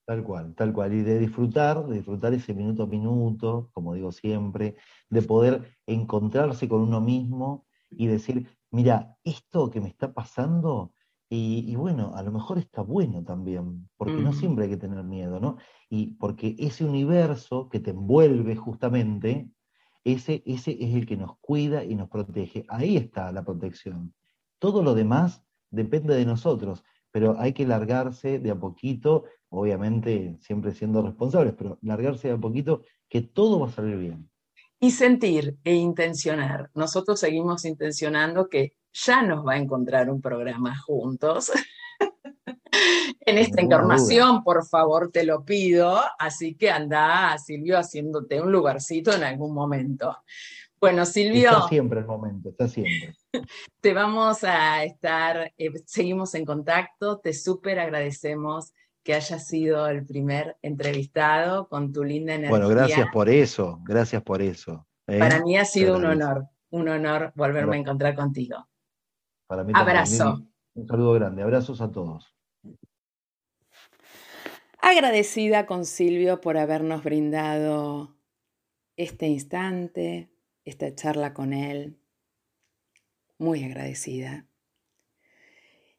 Tal 0.05 0.23
cual, 0.23 0.53
tal 0.53 0.71
cual. 0.71 0.93
Y 0.93 1.01
de 1.01 1.17
disfrutar, 1.17 1.83
de 1.87 1.95
disfrutar 1.95 2.35
ese 2.35 2.53
minuto 2.53 2.83
a 2.83 2.87
minuto, 2.87 3.71
como 3.73 3.95
digo 3.95 4.11
siempre, 4.11 4.75
de 5.09 5.21
poder 5.23 5.79
encontrarse 5.87 6.69
con 6.69 6.81
uno 6.81 7.01
mismo 7.01 7.65
y 7.89 8.05
decir, 8.05 8.47
mira, 8.69 9.17
esto 9.23 9.71
que 9.71 9.81
me 9.81 9.87
está 9.87 10.13
pasando 10.13 10.93
y, 11.33 11.77
bueno, 11.77 12.11
a 12.13 12.23
lo 12.23 12.31
mejor 12.33 12.57
está 12.57 12.81
bueno 12.81 13.23
también, 13.23 13.87
porque 13.95 14.17
no 14.17 14.33
siempre 14.33 14.65
hay 14.65 14.71
que 14.71 14.75
tener 14.75 15.01
miedo, 15.05 15.39
¿no? 15.39 15.55
Y 15.89 16.15
porque 16.15 16.57
ese 16.59 16.83
universo 16.83 17.69
que 17.69 17.79
te 17.79 17.91
envuelve 17.91 18.57
justamente, 18.57 19.49
ese, 20.03 20.43
ese 20.45 20.71
es 20.83 20.93
el 20.93 21.05
que 21.05 21.15
nos 21.15 21.37
cuida 21.39 21.85
y 21.85 21.95
nos 21.95 22.09
protege. 22.09 22.65
Ahí 22.67 22.97
está 22.97 23.31
la 23.31 23.45
protección. 23.45 24.13
Todo 24.59 24.83
lo 24.83 24.93
demás 24.93 25.41
depende 25.69 26.15
de 26.15 26.25
nosotros, 26.25 26.83
pero 27.11 27.39
hay 27.39 27.53
que 27.53 27.65
largarse 27.65 28.39
de 28.39 28.51
a 28.51 28.59
poquito, 28.59 29.23
obviamente 29.47 30.35
siempre 30.41 30.73
siendo 30.73 31.01
responsables, 31.01 31.53
pero 31.57 31.79
largarse 31.81 32.27
de 32.27 32.33
a 32.33 32.41
poquito 32.41 32.83
que 33.07 33.21
todo 33.21 33.57
va 33.57 33.69
a 33.69 33.71
salir 33.71 33.95
bien. 33.95 34.29
Y 34.81 34.91
sentir 34.91 35.57
e 35.63 35.75
intencionar. 35.75 36.69
Nosotros 36.73 37.21
seguimos 37.21 37.63
intencionando 37.63 38.49
que 38.49 38.73
ya 38.93 39.21
nos 39.21 39.45
va 39.45 39.53
a 39.53 39.57
encontrar 39.57 40.09
un 40.09 40.21
programa 40.21 40.77
juntos. 40.77 41.51
en 43.21 43.37
esta 43.37 43.61
encarnación, 43.61 44.43
por 44.43 44.65
favor, 44.65 45.11
te 45.11 45.23
lo 45.23 45.43
pido. 45.43 45.99
Así 46.19 46.55
que 46.55 46.69
anda, 46.69 47.37
Silvio, 47.37 47.77
haciéndote 47.77 48.41
un 48.41 48.51
lugarcito 48.51 49.13
en 49.13 49.23
algún 49.23 49.53
momento. 49.53 50.17
Bueno, 50.79 51.05
Silvio. 51.05 51.51
Está 51.51 51.67
siempre 51.67 51.99
el 51.99 52.07
momento, 52.07 52.49
está 52.49 52.67
siempre. 52.67 53.15
Te 53.81 53.93
vamos 53.93 54.43
a 54.43 54.83
estar, 54.83 55.53
eh, 55.57 55.71
seguimos 55.85 56.33
en 56.33 56.43
contacto, 56.43 57.19
te 57.19 57.33
súper 57.33 57.79
agradecemos 57.79 58.73
que 59.03 59.13
hayas 59.13 59.47
sido 59.47 59.87
el 59.87 60.05
primer 60.05 60.57
entrevistado 60.61 61.67
con 61.67 61.93
tu 61.93 62.03
linda 62.03 62.33
energía. 62.33 62.49
Bueno, 62.49 62.67
gracias 62.67 63.07
por 63.13 63.29
eso, 63.29 63.79
gracias 63.83 64.21
por 64.23 64.41
eso. 64.41 64.87
¿eh? 65.07 65.19
Para 65.19 65.39
mí 65.41 65.57
ha 65.57 65.65
sido 65.65 65.97
un 65.97 66.05
honor, 66.05 66.47
un 66.71 66.89
honor 66.89 67.31
volverme 67.35 67.77
a 67.77 67.79
encontrar 67.79 68.15
contigo. 68.15 68.67
Para 69.51 69.65
mí 69.65 69.73
Abrazo. 69.75 70.47
Un 70.75 70.87
saludo 70.87 71.11
grande. 71.11 71.43
Abrazos 71.43 71.81
a 71.81 71.91
todos. 71.91 72.33
Agradecida 74.81 75.65
con 75.65 75.83
Silvio 75.83 76.39
por 76.39 76.57
habernos 76.57 77.03
brindado 77.03 78.15
este 78.95 79.27
instante, 79.27 80.31
esta 80.63 80.95
charla 80.95 81.33
con 81.33 81.51
él. 81.51 81.99
Muy 83.39 83.65
agradecida. 83.65 84.45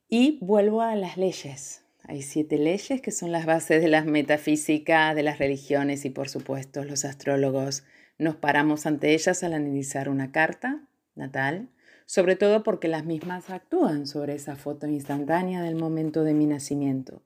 Y 0.08 0.38
vuelvo 0.40 0.80
a 0.80 0.96
las 0.96 1.18
leyes. 1.18 1.84
Hay 2.04 2.22
siete 2.22 2.56
leyes 2.56 3.02
que 3.02 3.10
son 3.10 3.32
las 3.32 3.44
bases 3.44 3.82
de 3.82 3.88
las 3.88 4.06
metafísicas, 4.06 5.14
de 5.14 5.24
las 5.24 5.38
religiones 5.38 6.06
y 6.06 6.08
por 6.08 6.30
supuesto 6.30 6.84
los 6.84 7.04
astrólogos 7.04 7.84
nos 8.16 8.34
paramos 8.34 8.86
ante 8.86 9.12
ellas 9.12 9.42
al 9.42 9.52
analizar 9.52 10.08
una 10.08 10.32
carta 10.32 10.88
natal 11.14 11.68
sobre 12.06 12.36
todo 12.36 12.62
porque 12.62 12.88
las 12.88 13.04
mismas 13.04 13.50
actúan 13.50 14.06
sobre 14.06 14.34
esa 14.34 14.56
foto 14.56 14.86
instantánea 14.86 15.62
del 15.62 15.76
momento 15.76 16.24
de 16.24 16.34
mi 16.34 16.46
nacimiento. 16.46 17.22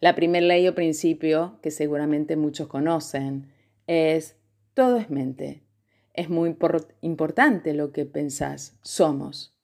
La 0.00 0.14
primera 0.14 0.46
ley 0.46 0.66
o 0.68 0.74
principio, 0.74 1.58
que 1.62 1.70
seguramente 1.70 2.36
muchos 2.36 2.68
conocen, 2.68 3.52
es 3.86 4.36
todo 4.74 4.98
es 4.98 5.10
mente. 5.10 5.62
Es 6.14 6.28
muy 6.28 6.54
importante 7.00 7.74
lo 7.74 7.92
que 7.92 8.04
pensás. 8.04 8.78
Somos, 8.82 9.56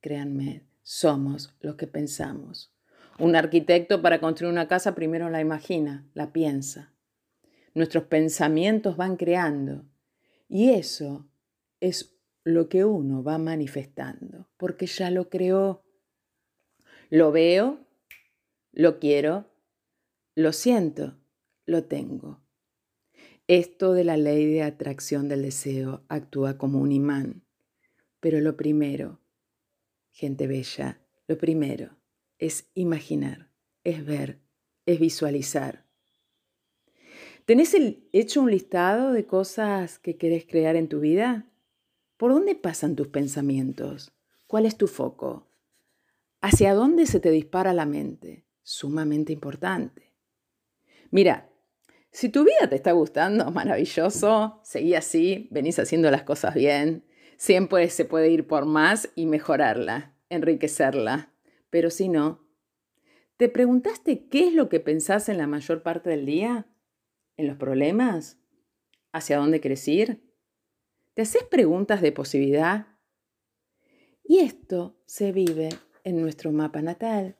créanme, 0.00 0.64
somos 0.82 1.54
lo 1.60 1.76
que 1.76 1.86
pensamos. 1.86 2.72
Un 3.18 3.36
arquitecto 3.36 4.02
para 4.02 4.20
construir 4.20 4.52
una 4.52 4.68
casa 4.68 4.94
primero 4.94 5.30
la 5.30 5.40
imagina, 5.40 6.06
la 6.14 6.32
piensa. 6.32 6.92
Nuestros 7.74 8.04
pensamientos 8.04 8.96
van 8.96 9.16
creando 9.16 9.84
y 10.48 10.70
eso 10.70 11.26
es 11.80 12.11
lo 12.44 12.68
que 12.68 12.84
uno 12.84 13.22
va 13.22 13.38
manifestando, 13.38 14.48
porque 14.56 14.86
ya 14.86 15.10
lo 15.10 15.28
creó. 15.28 15.84
Lo 17.10 17.30
veo, 17.30 17.86
lo 18.72 18.98
quiero, 18.98 19.50
lo 20.34 20.52
siento, 20.52 21.18
lo 21.66 21.84
tengo. 21.84 22.42
Esto 23.46 23.92
de 23.92 24.04
la 24.04 24.16
ley 24.16 24.46
de 24.46 24.62
atracción 24.62 25.28
del 25.28 25.42
deseo 25.42 26.04
actúa 26.08 26.58
como 26.58 26.80
un 26.80 26.92
imán. 26.92 27.44
Pero 28.20 28.40
lo 28.40 28.56
primero, 28.56 29.20
gente 30.10 30.46
bella, 30.46 31.00
lo 31.26 31.36
primero 31.36 31.96
es 32.38 32.70
imaginar, 32.74 33.52
es 33.84 34.04
ver, 34.04 34.40
es 34.86 34.98
visualizar. 34.98 35.86
¿Tenés 37.44 37.76
hecho 38.12 38.40
un 38.40 38.50
listado 38.50 39.12
de 39.12 39.26
cosas 39.26 39.98
que 39.98 40.16
querés 40.16 40.46
crear 40.46 40.76
en 40.76 40.88
tu 40.88 41.00
vida? 41.00 41.51
¿Por 42.22 42.30
dónde 42.30 42.54
pasan 42.54 42.94
tus 42.94 43.08
pensamientos? 43.08 44.12
¿Cuál 44.46 44.64
es 44.64 44.76
tu 44.76 44.86
foco? 44.86 45.48
¿Hacia 46.40 46.72
dónde 46.72 47.06
se 47.06 47.18
te 47.18 47.32
dispara 47.32 47.72
la 47.72 47.84
mente? 47.84 48.46
Sumamente 48.62 49.32
importante. 49.32 50.14
Mira, 51.10 51.50
si 52.12 52.28
tu 52.28 52.44
vida 52.44 52.68
te 52.68 52.76
está 52.76 52.92
gustando, 52.92 53.50
maravilloso, 53.50 54.60
seguí 54.62 54.94
así, 54.94 55.48
venís 55.50 55.80
haciendo 55.80 56.12
las 56.12 56.22
cosas 56.22 56.54
bien. 56.54 57.04
Siempre 57.38 57.90
se 57.90 58.04
puede 58.04 58.30
ir 58.30 58.46
por 58.46 58.66
más 58.66 59.10
y 59.16 59.26
mejorarla, 59.26 60.14
enriquecerla. 60.28 61.34
Pero 61.70 61.90
si 61.90 62.08
no, 62.08 62.46
¿te 63.36 63.48
preguntaste 63.48 64.28
qué 64.28 64.46
es 64.46 64.54
lo 64.54 64.68
que 64.68 64.78
pensás 64.78 65.28
en 65.28 65.38
la 65.38 65.48
mayor 65.48 65.82
parte 65.82 66.10
del 66.10 66.24
día? 66.24 66.68
¿En 67.36 67.48
los 67.48 67.56
problemas? 67.56 68.38
hacia 69.12 69.38
dónde 69.38 69.60
quieres 69.60 69.88
ir? 69.88 70.31
¿Te 71.14 71.22
haces 71.22 71.44
preguntas 71.44 72.00
de 72.00 72.10
posibilidad? 72.10 72.86
Y 74.24 74.38
esto 74.38 74.96
se 75.04 75.30
vive 75.30 75.68
en 76.04 76.22
nuestro 76.22 76.52
mapa 76.52 76.80
natal, 76.80 77.36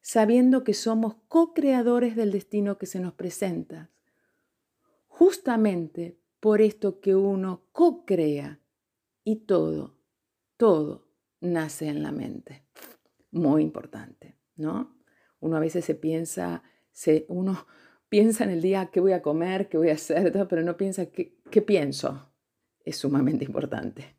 sabiendo 0.00 0.62
que 0.62 0.74
somos 0.74 1.16
co-creadores 1.26 2.14
del 2.14 2.30
destino 2.30 2.78
que 2.78 2.86
se 2.86 3.00
nos 3.00 3.14
presenta. 3.14 3.90
Justamente 5.08 6.20
por 6.38 6.62
esto 6.62 7.00
que 7.00 7.16
uno 7.16 7.64
co-crea 7.72 8.60
y 9.24 9.36
todo, 9.36 9.96
todo 10.56 11.08
nace 11.40 11.88
en 11.88 12.04
la 12.04 12.12
mente. 12.12 12.62
Muy 13.32 13.62
importante, 13.62 14.36
¿no? 14.54 14.96
Uno 15.40 15.56
a 15.56 15.60
veces 15.60 15.84
se 15.84 15.96
piensa, 15.96 16.62
se, 16.92 17.26
uno 17.28 17.66
piensa 18.08 18.44
en 18.44 18.50
el 18.50 18.62
día 18.62 18.90
qué 18.92 19.00
voy 19.00 19.12
a 19.12 19.22
comer, 19.22 19.68
qué 19.68 19.78
voy 19.78 19.90
a 19.90 19.94
hacer, 19.94 20.46
pero 20.48 20.62
no 20.62 20.76
piensa 20.76 21.06
qué, 21.06 21.36
qué 21.50 21.60
pienso. 21.60 22.29
Es 22.84 22.96
sumamente 22.96 23.44
importante. 23.44 24.16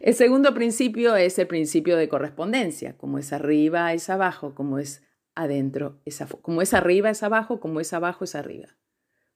El 0.00 0.14
segundo 0.14 0.54
principio 0.54 1.16
es 1.16 1.38
el 1.38 1.46
principio 1.46 1.96
de 1.96 2.08
correspondencia, 2.08 2.96
como 2.96 3.18
es 3.18 3.32
arriba 3.32 3.92
es 3.92 4.10
abajo, 4.10 4.54
como 4.54 4.78
es 4.78 5.02
adentro 5.34 6.00
es 6.04 6.20
afuera, 6.20 6.42
como 6.42 6.62
es 6.62 6.74
arriba 6.74 7.10
es 7.10 7.22
abajo, 7.22 7.60
como 7.60 7.80
es 7.80 7.92
abajo 7.92 8.24
es 8.24 8.34
arriba, 8.34 8.68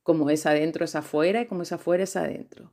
como 0.02 0.30
es 0.30 0.46
adentro 0.46 0.84
es 0.84 0.96
afuera 0.96 1.42
y 1.42 1.46
como 1.46 1.62
es 1.62 1.72
afuera 1.72 2.04
es 2.04 2.16
adentro. 2.16 2.72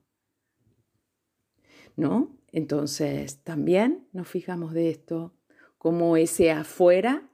¿No? 1.96 2.36
Entonces, 2.52 3.44
también 3.44 4.08
nos 4.12 4.28
fijamos 4.28 4.74
de 4.74 4.90
esto, 4.90 5.34
como 5.78 6.18
ese 6.18 6.52
afuera, 6.52 7.30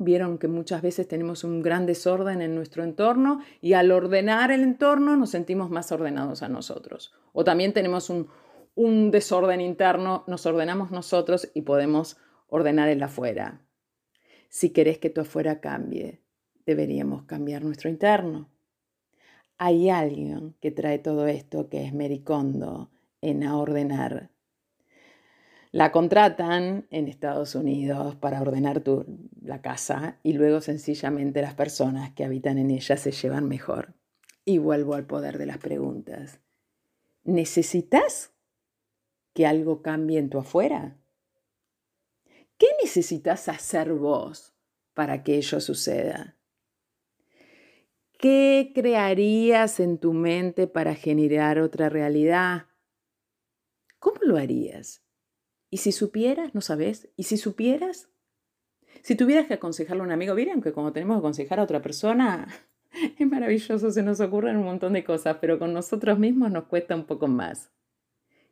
Vieron 0.00 0.38
que 0.38 0.48
muchas 0.48 0.82
veces 0.82 1.06
tenemos 1.06 1.44
un 1.44 1.62
gran 1.62 1.86
desorden 1.86 2.42
en 2.42 2.54
nuestro 2.54 2.82
entorno 2.82 3.40
y 3.60 3.74
al 3.74 3.92
ordenar 3.92 4.50
el 4.50 4.62
entorno 4.62 5.16
nos 5.16 5.30
sentimos 5.30 5.70
más 5.70 5.92
ordenados 5.92 6.42
a 6.42 6.48
nosotros. 6.48 7.14
O 7.32 7.44
también 7.44 7.72
tenemos 7.72 8.10
un, 8.10 8.28
un 8.74 9.12
desorden 9.12 9.60
interno, 9.60 10.24
nos 10.26 10.46
ordenamos 10.46 10.90
nosotros 10.90 11.50
y 11.54 11.62
podemos 11.62 12.16
ordenar 12.48 12.88
el 12.88 13.02
afuera. 13.02 13.60
Si 14.48 14.70
querés 14.70 14.98
que 14.98 15.10
tu 15.10 15.20
afuera 15.20 15.60
cambie, 15.60 16.22
deberíamos 16.66 17.22
cambiar 17.24 17.62
nuestro 17.62 17.88
interno. 17.88 18.50
Hay 19.58 19.90
alguien 19.90 20.54
que 20.60 20.70
trae 20.72 20.98
todo 20.98 21.26
esto 21.28 21.68
que 21.68 21.84
es 21.84 21.92
Mericondo 21.92 22.90
en 23.20 23.44
a 23.44 23.56
ordenar. 23.56 24.30
La 25.70 25.92
contratan 25.92 26.86
en 26.90 27.08
Estados 27.08 27.54
Unidos 27.54 28.14
para 28.16 28.40
ordenar 28.40 28.80
tu, 28.80 29.04
la 29.42 29.60
casa 29.60 30.18
y 30.22 30.32
luego 30.32 30.62
sencillamente 30.62 31.42
las 31.42 31.54
personas 31.54 32.12
que 32.12 32.24
habitan 32.24 32.56
en 32.56 32.70
ella 32.70 32.96
se 32.96 33.12
llevan 33.12 33.48
mejor. 33.48 33.94
Y 34.46 34.56
vuelvo 34.58 34.94
al 34.94 35.06
poder 35.06 35.36
de 35.36 35.44
las 35.44 35.58
preguntas. 35.58 36.40
¿Necesitas 37.24 38.32
que 39.34 39.46
algo 39.46 39.82
cambie 39.82 40.18
en 40.18 40.30
tu 40.30 40.38
afuera? 40.38 40.96
¿Qué 42.56 42.68
necesitas 42.82 43.48
hacer 43.48 43.92
vos 43.92 44.54
para 44.94 45.22
que 45.22 45.36
ello 45.36 45.60
suceda? 45.60 46.38
¿Qué 48.18 48.72
crearías 48.74 49.80
en 49.80 49.98
tu 49.98 50.14
mente 50.14 50.66
para 50.66 50.94
generar 50.94 51.60
otra 51.60 51.90
realidad? 51.90 52.66
¿Cómo 53.98 54.18
lo 54.22 54.38
harías? 54.38 55.07
¿Y 55.70 55.78
si 55.78 55.92
supieras? 55.92 56.54
¿No 56.54 56.60
sabes? 56.60 57.08
¿Y 57.16 57.24
si 57.24 57.36
supieras? 57.36 58.08
Si 59.02 59.14
tuvieras 59.14 59.46
que 59.46 59.54
aconsejarle 59.54 60.02
a 60.02 60.06
un 60.06 60.12
amigo, 60.12 60.34
miren 60.34 60.62
que 60.62 60.72
cuando 60.72 60.92
tenemos 60.92 61.16
que 61.16 61.20
aconsejar 61.20 61.60
a 61.60 61.64
otra 61.64 61.82
persona, 61.82 62.48
es 63.18 63.26
maravilloso, 63.26 63.90
se 63.90 64.02
nos 64.02 64.20
ocurren 64.20 64.56
un 64.56 64.64
montón 64.64 64.94
de 64.94 65.04
cosas, 65.04 65.36
pero 65.40 65.58
con 65.58 65.72
nosotros 65.72 66.18
mismos 66.18 66.50
nos 66.50 66.64
cuesta 66.64 66.94
un 66.94 67.04
poco 67.04 67.28
más. 67.28 67.70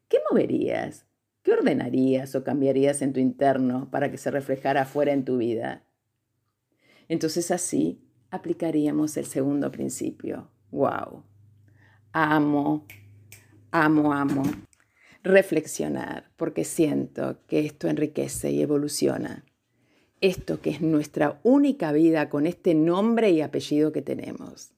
¿Qué 0.09 0.19
moverías? 0.31 1.07
¿Qué 1.43 1.53
ordenarías 1.53 2.35
o 2.35 2.45
cambiarías 2.45 3.03
en 3.03 3.13
tu 3.13 3.21
interno 3.21 3.91
para 3.91 4.11
que 4.11 4.19
se 4.19 4.31
reflejara 4.31 4.83
afuera 4.83 5.13
en 5.13 5.25
tu 5.25 5.39
vida? 5.39 5.85
Entonces 7.09 7.51
así 7.51 8.03
aplicaríamos 8.31 9.17
el 9.17 9.27
segundo 9.27 9.71
principio. 9.71 10.51
¡Wow! 10.71 11.25
Amo, 12.13 12.87
amo, 13.71 14.13
amo 14.13 14.43
reflexionar, 15.27 16.31
porque 16.37 16.65
siento 16.65 17.39
que 17.47 17.61
esto 17.61 17.89
enriquece 17.89 18.51
y 18.51 18.63
evoluciona. 18.63 19.45
Esto 20.21 20.61
que 20.61 20.71
es 20.71 20.81
nuestra 20.81 21.41
única 21.43 21.93
vida 21.93 22.31
con 22.31 22.47
este 22.47 22.75
nombre 22.75 23.31
y 23.31 23.43
apellido 23.43 23.93
que 23.93 24.03
tenemos. 24.03 24.73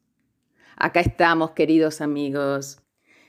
Acá 0.76 1.00
estamos, 1.00 1.52
queridos 1.52 2.00
amigos, 2.00 2.82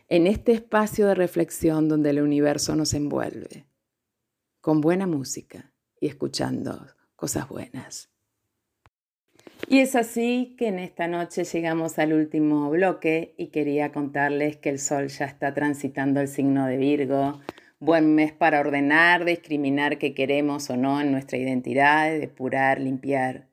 en 0.07 0.25
este 0.25 0.53
espacio 0.53 1.07
de 1.07 1.15
reflexión 1.15 1.87
donde 1.87 2.09
el 2.09 2.21
universo 2.21 2.75
nos 2.75 2.93
envuelve, 2.93 3.67
con 4.61 4.81
buena 4.81 5.05
música 5.05 5.71
y 5.99 6.07
escuchando 6.07 6.87
cosas 7.15 7.47
buenas. 7.47 8.09
Y 9.67 9.79
es 9.79 9.95
así 9.95 10.55
que 10.57 10.67
en 10.67 10.79
esta 10.79 11.07
noche 11.07 11.43
llegamos 11.43 11.99
al 11.99 12.13
último 12.13 12.69
bloque 12.69 13.33
y 13.37 13.47
quería 13.47 13.91
contarles 13.91 14.57
que 14.57 14.69
el 14.69 14.79
sol 14.79 15.07
ya 15.09 15.25
está 15.25 15.53
transitando 15.53 16.21
el 16.21 16.27
signo 16.27 16.65
de 16.65 16.77
Virgo. 16.77 17.39
Buen 17.79 18.15
mes 18.15 18.31
para 18.33 18.61
ordenar, 18.61 19.25
discriminar 19.25 19.99
qué 19.99 20.13
queremos 20.13 20.69
o 20.69 20.77
no 20.77 20.99
en 20.99 21.11
nuestra 21.11 21.37
identidad, 21.37 22.11
depurar, 22.11 22.79
limpiar. 22.79 23.47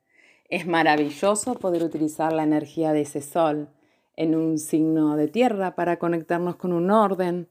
Es 0.49 0.65
maravilloso 0.65 1.55
poder 1.55 1.83
utilizar 1.83 2.33
la 2.33 2.43
energía 2.43 2.93
de 2.93 3.01
ese 3.01 3.21
sol 3.21 3.69
en 4.15 4.33
un 4.33 4.57
signo 4.57 5.15
de 5.17 5.27
tierra 5.27 5.75
para 5.75 5.99
conectarnos 5.99 6.55
con 6.55 6.73
un 6.73 6.89
orden, 6.89 7.47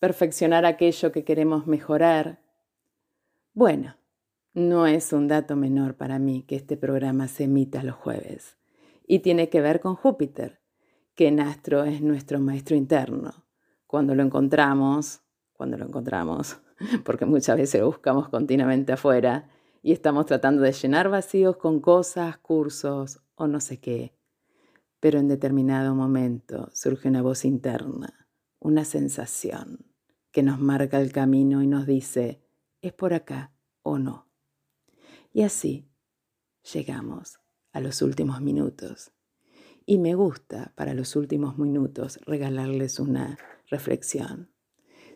perfeccionar 0.00 0.66
aquello 0.66 1.12
que 1.12 1.24
queremos 1.24 1.66
mejorar. 1.66 2.40
Bueno, 3.54 3.97
no 4.54 4.86
es 4.86 5.12
un 5.12 5.28
dato 5.28 5.56
menor 5.56 5.96
para 5.96 6.18
mí 6.18 6.42
que 6.42 6.56
este 6.56 6.76
programa 6.76 7.28
se 7.28 7.44
emita 7.44 7.82
los 7.82 7.96
jueves 7.96 8.56
y 9.06 9.20
tiene 9.20 9.48
que 9.48 9.60
ver 9.60 9.80
con 9.80 9.94
Júpiter, 9.94 10.60
que 11.14 11.28
en 11.28 11.40
astro 11.40 11.84
es 11.84 12.02
nuestro 12.02 12.40
maestro 12.40 12.76
interno. 12.76 13.46
Cuando 13.86 14.14
lo 14.14 14.22
encontramos, 14.22 15.22
cuando 15.52 15.76
lo 15.78 15.86
encontramos, 15.86 16.60
porque 17.04 17.24
muchas 17.24 17.56
veces 17.56 17.80
lo 17.80 17.86
buscamos 17.86 18.28
continuamente 18.28 18.92
afuera 18.92 19.48
y 19.82 19.92
estamos 19.92 20.26
tratando 20.26 20.62
de 20.62 20.72
llenar 20.72 21.08
vacíos 21.08 21.56
con 21.56 21.80
cosas, 21.80 22.38
cursos 22.38 23.20
o 23.34 23.46
no 23.46 23.60
sé 23.60 23.80
qué, 23.80 24.14
pero 25.00 25.18
en 25.18 25.28
determinado 25.28 25.94
momento 25.94 26.68
surge 26.74 27.08
una 27.08 27.22
voz 27.22 27.44
interna, 27.44 28.28
una 28.58 28.84
sensación 28.84 29.86
que 30.30 30.42
nos 30.42 30.60
marca 30.60 31.00
el 31.00 31.12
camino 31.12 31.62
y 31.62 31.66
nos 31.66 31.86
dice, 31.86 32.42
es 32.82 32.92
por 32.92 33.14
acá 33.14 33.52
o 33.82 33.98
no. 33.98 34.27
Y 35.38 35.44
así 35.44 35.88
llegamos 36.74 37.38
a 37.70 37.80
los 37.80 38.02
últimos 38.02 38.40
minutos. 38.40 39.12
Y 39.86 39.98
me 39.98 40.16
gusta 40.16 40.72
para 40.74 40.94
los 40.94 41.14
últimos 41.14 41.58
minutos 41.58 42.18
regalarles 42.26 42.98
una 42.98 43.38
reflexión, 43.70 44.50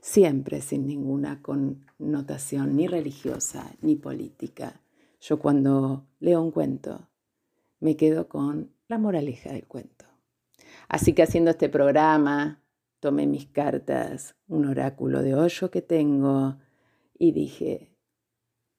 siempre 0.00 0.60
sin 0.60 0.86
ninguna 0.86 1.42
connotación 1.42 2.76
ni 2.76 2.86
religiosa 2.86 3.74
ni 3.80 3.96
política. 3.96 4.80
Yo 5.20 5.40
cuando 5.40 6.06
leo 6.20 6.40
un 6.40 6.52
cuento 6.52 7.08
me 7.80 7.96
quedo 7.96 8.28
con 8.28 8.76
la 8.86 8.98
moraleja 8.98 9.50
del 9.50 9.66
cuento. 9.66 10.04
Así 10.86 11.14
que 11.14 11.24
haciendo 11.24 11.50
este 11.50 11.68
programa, 11.68 12.62
tomé 13.00 13.26
mis 13.26 13.46
cartas, 13.48 14.36
un 14.46 14.66
oráculo 14.66 15.20
de 15.20 15.34
hoyo 15.34 15.72
que 15.72 15.82
tengo 15.82 16.58
y 17.18 17.32
dije, 17.32 17.96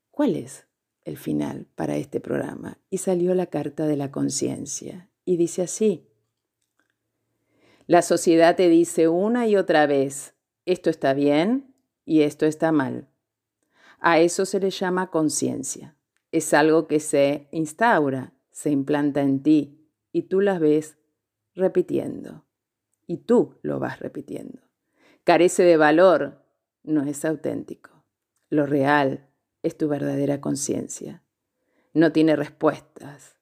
¿cuál 0.09 0.37
es 0.37 0.67
el 1.05 1.17
final 1.17 1.67
para 1.75 1.95
este 1.95 2.19
programa? 2.19 2.79
Y 2.89 2.99
salió 2.99 3.33
la 3.35 3.47
carta 3.47 3.85
de 3.87 3.97
la 3.97 4.11
conciencia 4.11 5.09
y 5.25 5.37
dice 5.37 5.63
así, 5.63 6.07
la 7.85 8.01
sociedad 8.01 8.55
te 8.55 8.69
dice 8.69 9.09
una 9.09 9.47
y 9.47 9.57
otra 9.57 9.85
vez, 9.85 10.35
esto 10.65 10.89
está 10.89 11.13
bien 11.13 11.75
y 12.05 12.21
esto 12.21 12.45
está 12.45 12.71
mal. 12.71 13.09
A 13.99 14.19
eso 14.19 14.45
se 14.45 14.59
le 14.59 14.69
llama 14.69 15.11
conciencia. 15.11 15.95
Es 16.31 16.53
algo 16.53 16.87
que 16.87 16.99
se 16.99 17.47
instaura, 17.51 18.33
se 18.51 18.69
implanta 18.69 19.21
en 19.21 19.43
ti 19.43 19.89
y 20.11 20.23
tú 20.23 20.39
las 20.39 20.59
ves 20.59 20.97
repitiendo. 21.55 22.45
Y 23.05 23.17
tú 23.17 23.59
lo 23.61 23.79
vas 23.79 23.99
repitiendo. 23.99 24.61
Carece 25.23 25.63
de 25.63 25.77
valor, 25.77 26.41
no 26.83 27.03
es 27.03 27.25
auténtico. 27.25 27.91
Lo 28.49 28.65
real 28.65 29.27
es 29.63 29.77
tu 29.77 29.87
verdadera 29.87 30.41
conciencia. 30.41 31.23
No 31.93 32.11
tiene 32.11 32.35
respuestas 32.35 33.37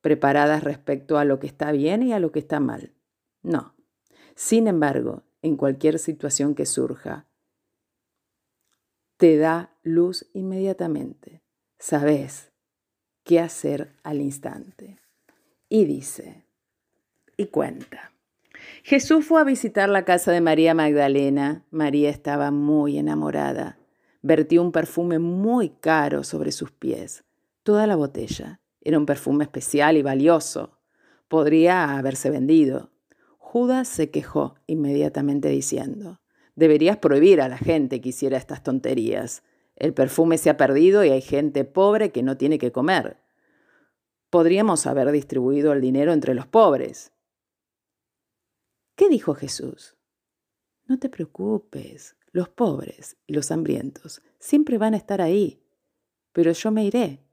preparadas 0.00 0.62
respecto 0.64 1.18
a 1.18 1.24
lo 1.24 1.38
que 1.38 1.46
está 1.46 1.72
bien 1.72 2.02
y 2.02 2.12
a 2.12 2.20
lo 2.20 2.32
que 2.32 2.40
está 2.40 2.60
mal. 2.60 2.92
No. 3.42 3.74
Sin 4.34 4.66
embargo, 4.66 5.24
en 5.42 5.56
cualquier 5.56 5.98
situación 5.98 6.54
que 6.54 6.66
surja, 6.66 7.26
te 9.16 9.36
da 9.36 9.76
luz 9.82 10.28
inmediatamente. 10.32 11.42
Sabes 11.78 12.52
qué 13.24 13.40
hacer 13.40 13.96
al 14.02 14.20
instante 14.20 14.98
y 15.68 15.84
dice 15.84 16.44
y 17.36 17.46
cuenta 17.46 18.12
Jesús 18.82 19.24
fue 19.24 19.40
a 19.40 19.44
visitar 19.44 19.88
la 19.88 20.04
casa 20.04 20.32
de 20.32 20.40
María 20.40 20.74
Magdalena. 20.74 21.64
María 21.70 22.10
estaba 22.10 22.50
muy 22.50 22.98
enamorada. 22.98 23.78
Vertió 24.22 24.62
un 24.62 24.70
perfume 24.70 25.18
muy 25.18 25.70
caro 25.70 26.22
sobre 26.22 26.52
sus 26.52 26.70
pies. 26.70 27.24
Toda 27.64 27.88
la 27.88 27.96
botella. 27.96 28.60
Era 28.80 28.98
un 28.98 29.06
perfume 29.06 29.44
especial 29.44 29.96
y 29.96 30.02
valioso. 30.02 30.78
Podría 31.28 31.98
haberse 31.98 32.30
vendido. 32.30 32.90
Judas 33.38 33.88
se 33.88 34.10
quejó 34.10 34.54
inmediatamente 34.66 35.48
diciendo, 35.48 36.20
deberías 36.54 36.96
prohibir 36.98 37.40
a 37.40 37.48
la 37.48 37.58
gente 37.58 38.00
que 38.00 38.10
hiciera 38.10 38.38
estas 38.38 38.62
tonterías. 38.62 39.42
El 39.76 39.92
perfume 39.92 40.38
se 40.38 40.50
ha 40.50 40.56
perdido 40.56 41.04
y 41.04 41.10
hay 41.10 41.20
gente 41.20 41.64
pobre 41.64 42.12
que 42.12 42.22
no 42.22 42.36
tiene 42.36 42.58
que 42.58 42.72
comer. 42.72 43.18
Podríamos 44.30 44.86
haber 44.86 45.10
distribuido 45.10 45.72
el 45.72 45.80
dinero 45.80 46.12
entre 46.12 46.34
los 46.34 46.46
pobres. 46.46 47.12
¿Qué 48.96 49.08
dijo 49.08 49.34
Jesús? 49.34 49.96
No 50.86 50.98
te 50.98 51.08
preocupes, 51.08 52.16
los 52.32 52.48
pobres 52.48 53.16
y 53.26 53.34
los 53.34 53.50
hambrientos 53.50 54.22
siempre 54.38 54.78
van 54.78 54.94
a 54.94 54.96
estar 54.96 55.20
ahí, 55.20 55.62
pero 56.32 56.52
yo 56.52 56.70
me 56.70 56.84
iré. 56.84 57.24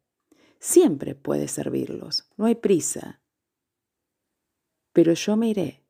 Siempre 0.59 1.15
puedes 1.15 1.51
servirlos, 1.51 2.29
no 2.35 2.45
hay 2.45 2.55
prisa. 2.55 3.21
Pero 4.91 5.13
yo 5.13 5.37
me 5.37 5.49
iré. 5.49 5.85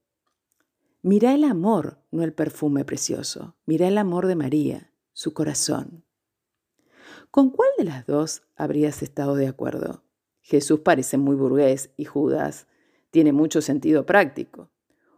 Mira 1.01 1.33
el 1.33 1.43
amor, 1.43 2.03
no 2.11 2.23
el 2.23 2.33
perfume 2.33 2.85
precioso. 2.85 3.55
Mira 3.65 3.87
el 3.87 3.97
amor 3.97 4.27
de 4.27 4.35
María, 4.35 4.93
su 5.13 5.33
corazón. 5.33 6.05
¿Con 7.31 7.49
cuál 7.49 7.69
de 7.77 7.85
las 7.85 8.05
dos 8.05 8.43
habrías 8.55 9.01
estado 9.01 9.35
de 9.35 9.47
acuerdo? 9.47 10.03
Jesús 10.41 10.81
parece 10.81 11.17
muy 11.17 11.35
burgués 11.35 11.91
y 11.95 12.05
Judas 12.05 12.67
tiene 13.11 13.31
mucho 13.31 13.61
sentido 13.61 14.05
práctico. 14.05 14.69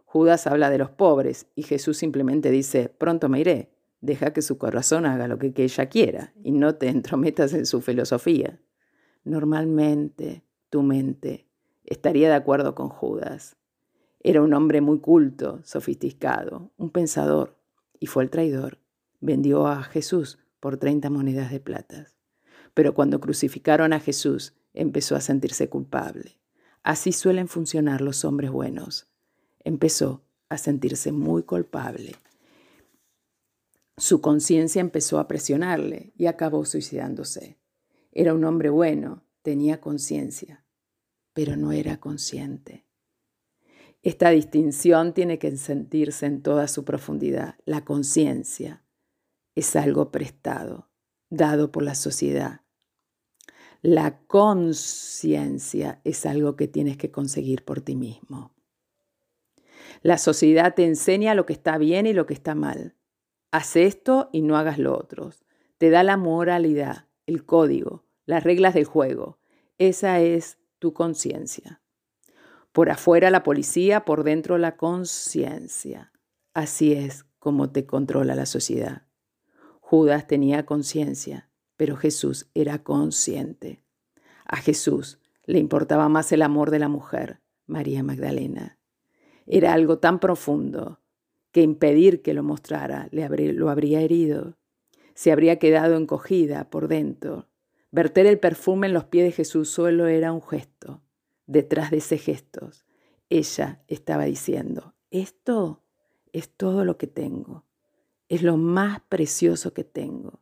Judas 0.04 0.46
habla 0.46 0.70
de 0.70 0.78
los 0.78 0.90
pobres 0.90 1.46
y 1.54 1.62
Jesús 1.62 1.98
simplemente 1.98 2.50
dice, 2.50 2.88
pronto 2.88 3.28
me 3.28 3.40
iré, 3.40 3.72
deja 4.02 4.32
que 4.32 4.42
su 4.42 4.58
corazón 4.58 5.06
haga 5.06 5.28
lo 5.28 5.38
que, 5.38 5.54
ella 5.56 5.86
quiera 5.86 6.34
y 6.42 6.50
no 6.52 6.74
te 6.74 6.88
entrometas 6.88 7.54
en 7.54 7.64
su 7.64 7.80
filosofía. 7.80 8.60
Normalmente 9.24 10.44
tu 10.68 10.82
mente 10.82 11.46
estaría 11.84 12.28
de 12.28 12.34
acuerdo 12.34 12.74
con 12.74 12.88
Judas. 12.88 13.56
Era 14.20 14.42
un 14.42 14.52
hombre 14.52 14.80
muy 14.80 14.98
culto, 14.98 15.60
sofisticado, 15.64 16.70
un 16.76 16.90
pensador, 16.90 17.56
y 17.98 18.06
fue 18.06 18.24
el 18.24 18.30
traidor. 18.30 18.78
Vendió 19.20 19.66
a 19.66 19.82
Jesús 19.82 20.38
por 20.60 20.76
30 20.76 21.08
monedas 21.08 21.50
de 21.50 21.60
plata. 21.60 22.06
Pero 22.74 22.94
cuando 22.94 23.20
crucificaron 23.20 23.92
a 23.92 24.00
Jesús, 24.00 24.54
empezó 24.74 25.14
a 25.14 25.20
sentirse 25.20 25.68
culpable. 25.68 26.38
Así 26.82 27.12
suelen 27.12 27.46
funcionar 27.46 28.00
los 28.00 28.24
hombres 28.24 28.50
buenos. 28.50 29.06
Empezó 29.62 30.22
a 30.48 30.58
sentirse 30.58 31.12
muy 31.12 31.44
culpable. 31.44 32.16
Su 33.96 34.20
conciencia 34.20 34.80
empezó 34.80 35.18
a 35.18 35.28
presionarle 35.28 36.12
y 36.16 36.26
acabó 36.26 36.64
suicidándose. 36.64 37.58
Era 38.10 38.34
un 38.34 38.44
hombre 38.44 38.70
bueno, 38.70 39.24
tenía 39.42 39.80
conciencia, 39.80 40.64
pero 41.32 41.56
no 41.56 41.72
era 41.72 42.00
consciente. 42.00 42.86
Esta 44.02 44.30
distinción 44.30 45.14
tiene 45.14 45.38
que 45.38 45.56
sentirse 45.56 46.26
en 46.26 46.42
toda 46.42 46.66
su 46.68 46.84
profundidad. 46.84 47.56
La 47.64 47.84
conciencia 47.84 48.84
es 49.54 49.76
algo 49.76 50.10
prestado, 50.10 50.90
dado 51.30 51.70
por 51.70 51.82
la 51.82 51.94
sociedad, 51.94 52.62
la 53.82 54.20
conciencia 54.28 56.00
es 56.04 56.24
algo 56.24 56.54
que 56.54 56.68
tienes 56.68 56.96
que 56.96 57.10
conseguir 57.10 57.64
por 57.64 57.80
ti 57.80 57.96
mismo. 57.96 58.54
La 60.02 60.18
sociedad 60.18 60.76
te 60.76 60.84
enseña 60.86 61.34
lo 61.34 61.46
que 61.46 61.52
está 61.52 61.78
bien 61.78 62.06
y 62.06 62.12
lo 62.12 62.24
que 62.24 62.34
está 62.34 62.54
mal. 62.54 62.94
Haz 63.52 63.76
esto 63.76 64.28
y 64.32 64.42
no 64.42 64.56
hagas 64.56 64.78
lo 64.78 64.98
otro. 64.98 65.30
Te 65.78 65.90
da 65.90 66.02
la 66.02 66.16
moralidad, 66.16 67.06
el 67.26 67.44
código, 67.44 68.04
las 68.26 68.42
reglas 68.42 68.74
del 68.74 68.84
juego. 68.84 69.38
Esa 69.78 70.18
es 70.18 70.58
tu 70.80 70.92
conciencia. 70.92 71.80
Por 72.72 72.90
afuera 72.90 73.30
la 73.30 73.44
policía, 73.44 74.04
por 74.04 74.24
dentro 74.24 74.58
la 74.58 74.76
conciencia. 74.76 76.10
Así 76.54 76.92
es 76.92 77.24
como 77.38 77.70
te 77.70 77.86
controla 77.86 78.34
la 78.34 78.46
sociedad. 78.46 79.02
Judas 79.80 80.26
tenía 80.26 80.66
conciencia 80.66 81.52
pero 81.82 81.96
Jesús 81.96 82.48
era 82.54 82.84
consciente. 82.84 83.82
A 84.44 84.58
Jesús 84.58 85.18
le 85.46 85.58
importaba 85.58 86.08
más 86.08 86.30
el 86.30 86.42
amor 86.42 86.70
de 86.70 86.78
la 86.78 86.86
mujer, 86.88 87.40
María 87.66 88.04
Magdalena. 88.04 88.78
Era 89.46 89.72
algo 89.72 89.98
tan 89.98 90.20
profundo 90.20 91.00
que 91.52 91.62
impedir 91.62 92.22
que 92.22 92.34
lo 92.34 92.42
mostrara 92.42 93.08
le 93.10 93.52
lo 93.52 93.70
habría 93.70 94.00
herido. 94.00 94.56
Se 95.14 95.30
habría 95.30 95.58
quedado 95.58 95.96
encogida 95.96 96.70
por 96.70 96.88
dentro. 96.88 97.48
Verter 97.90 98.26
el 98.26 98.38
perfume 98.38 98.86
en 98.86 98.94
los 98.94 99.04
pies 99.04 99.26
de 99.26 99.32
Jesús 99.32 99.68
solo 99.68 100.06
era 100.06 100.32
un 100.32 100.42
gesto. 100.42 101.02
Detrás 101.46 101.90
de 101.90 101.98
ese 101.98 102.16
gesto, 102.16 102.70
ella 103.28 103.82
estaba 103.86 104.24
diciendo, 104.24 104.94
esto 105.10 105.84
es 106.32 106.48
todo 106.48 106.86
lo 106.86 106.96
que 106.96 107.06
tengo, 107.06 107.66
es 108.28 108.42
lo 108.42 108.56
más 108.56 109.00
precioso 109.08 109.74
que 109.74 109.84
tengo. 109.84 110.40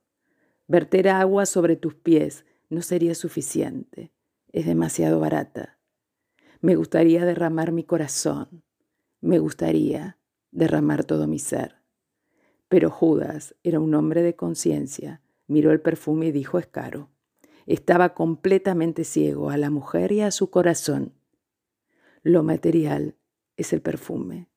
Verter 0.69 1.09
agua 1.09 1.47
sobre 1.47 1.75
tus 1.75 1.97
pies 1.97 2.45
no 2.69 2.83
sería 2.83 3.17
suficiente. 3.17 4.13
Es 4.53 4.67
demasiado 4.67 5.19
barata. 5.19 5.81
Me 6.61 6.77
gustaría 6.77 7.25
derramar 7.25 7.73
mi 7.73 7.83
corazón. 7.83 8.63
Me 9.21 9.41
gustaría 9.41 10.20
derramar 10.51 11.05
todo 11.05 11.27
mi 11.27 11.39
ser. 11.39 11.77
Pero 12.69 12.91
Judas 12.91 13.55
era 13.63 13.81
un 13.81 13.95
hombre 13.95 14.23
de 14.23 14.37
conciencia. 14.37 15.23
Miró 15.47 15.73
el 15.73 15.81
perfume 15.81 16.27
y 16.27 16.33
dijo 16.33 16.59
es 16.59 16.67
caro. 16.67 17.11
Estaba 17.67 18.15
completamente 18.15 19.05
ciego 19.05 19.51
a 19.51 19.57
la 19.57 19.71
mujer 19.71 20.13
y 20.13 20.21
a 20.21 20.31
su 20.31 20.51
corazón. 20.51 21.15
Lo 22.23 22.43
material 22.43 23.17
es 23.57 23.73
el 23.73 23.83
perfume. 23.83 24.49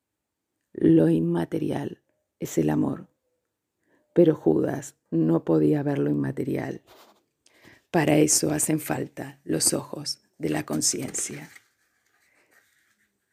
Lo 0.73 1.09
inmaterial 1.09 2.01
es 2.39 2.57
el 2.57 2.69
amor. 2.69 3.07
Pero 4.13 4.35
Judas 4.35 4.95
no 5.09 5.43
podía 5.43 5.81
ver 5.83 5.99
lo 5.99 6.09
inmaterial. 6.09 6.81
Para 7.89 8.17
eso 8.17 8.51
hacen 8.51 8.79
falta 8.79 9.39
los 9.43 9.73
ojos 9.73 10.21
de 10.37 10.49
la 10.49 10.65
conciencia. 10.65 11.49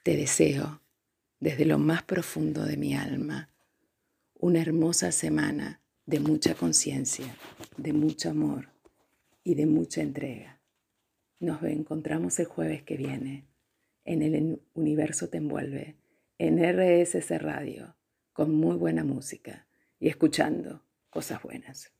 Te 0.03 0.16
deseo, 0.16 0.80
desde 1.40 1.64
lo 1.64 1.79
más 1.79 2.03
profundo 2.03 2.64
de 2.64 2.76
mi 2.76 2.94
alma, 2.94 3.48
una 4.35 4.61
hermosa 4.61 5.11
semana 5.11 5.81
de 6.07 6.20
mucha 6.20 6.55
conciencia, 6.55 7.35
de 7.76 7.92
mucho 7.92 8.31
amor 8.31 8.68
y 9.42 9.55
de 9.55 9.66
mucha 9.66 10.03
entrega. 10.03 10.61
Nos 11.38 11.62
encontramos 11.62 12.38
el 12.38 12.46
jueves 12.46 12.83
que 12.83 12.96
viene 12.96 13.50
en 14.05 14.22
el 14.22 14.62
universo 14.74 15.29
te 15.29 15.38
envuelve, 15.38 15.96
en 16.38 16.59
RSS 16.59 17.40
Radio, 17.40 17.96
con 18.33 18.55
muy 18.55 18.76
buena 18.76 19.05
música 19.05 19.68
y 19.98 20.09
escuchando 20.09 20.85
cosas 21.11 21.42
buenas. 21.42 21.92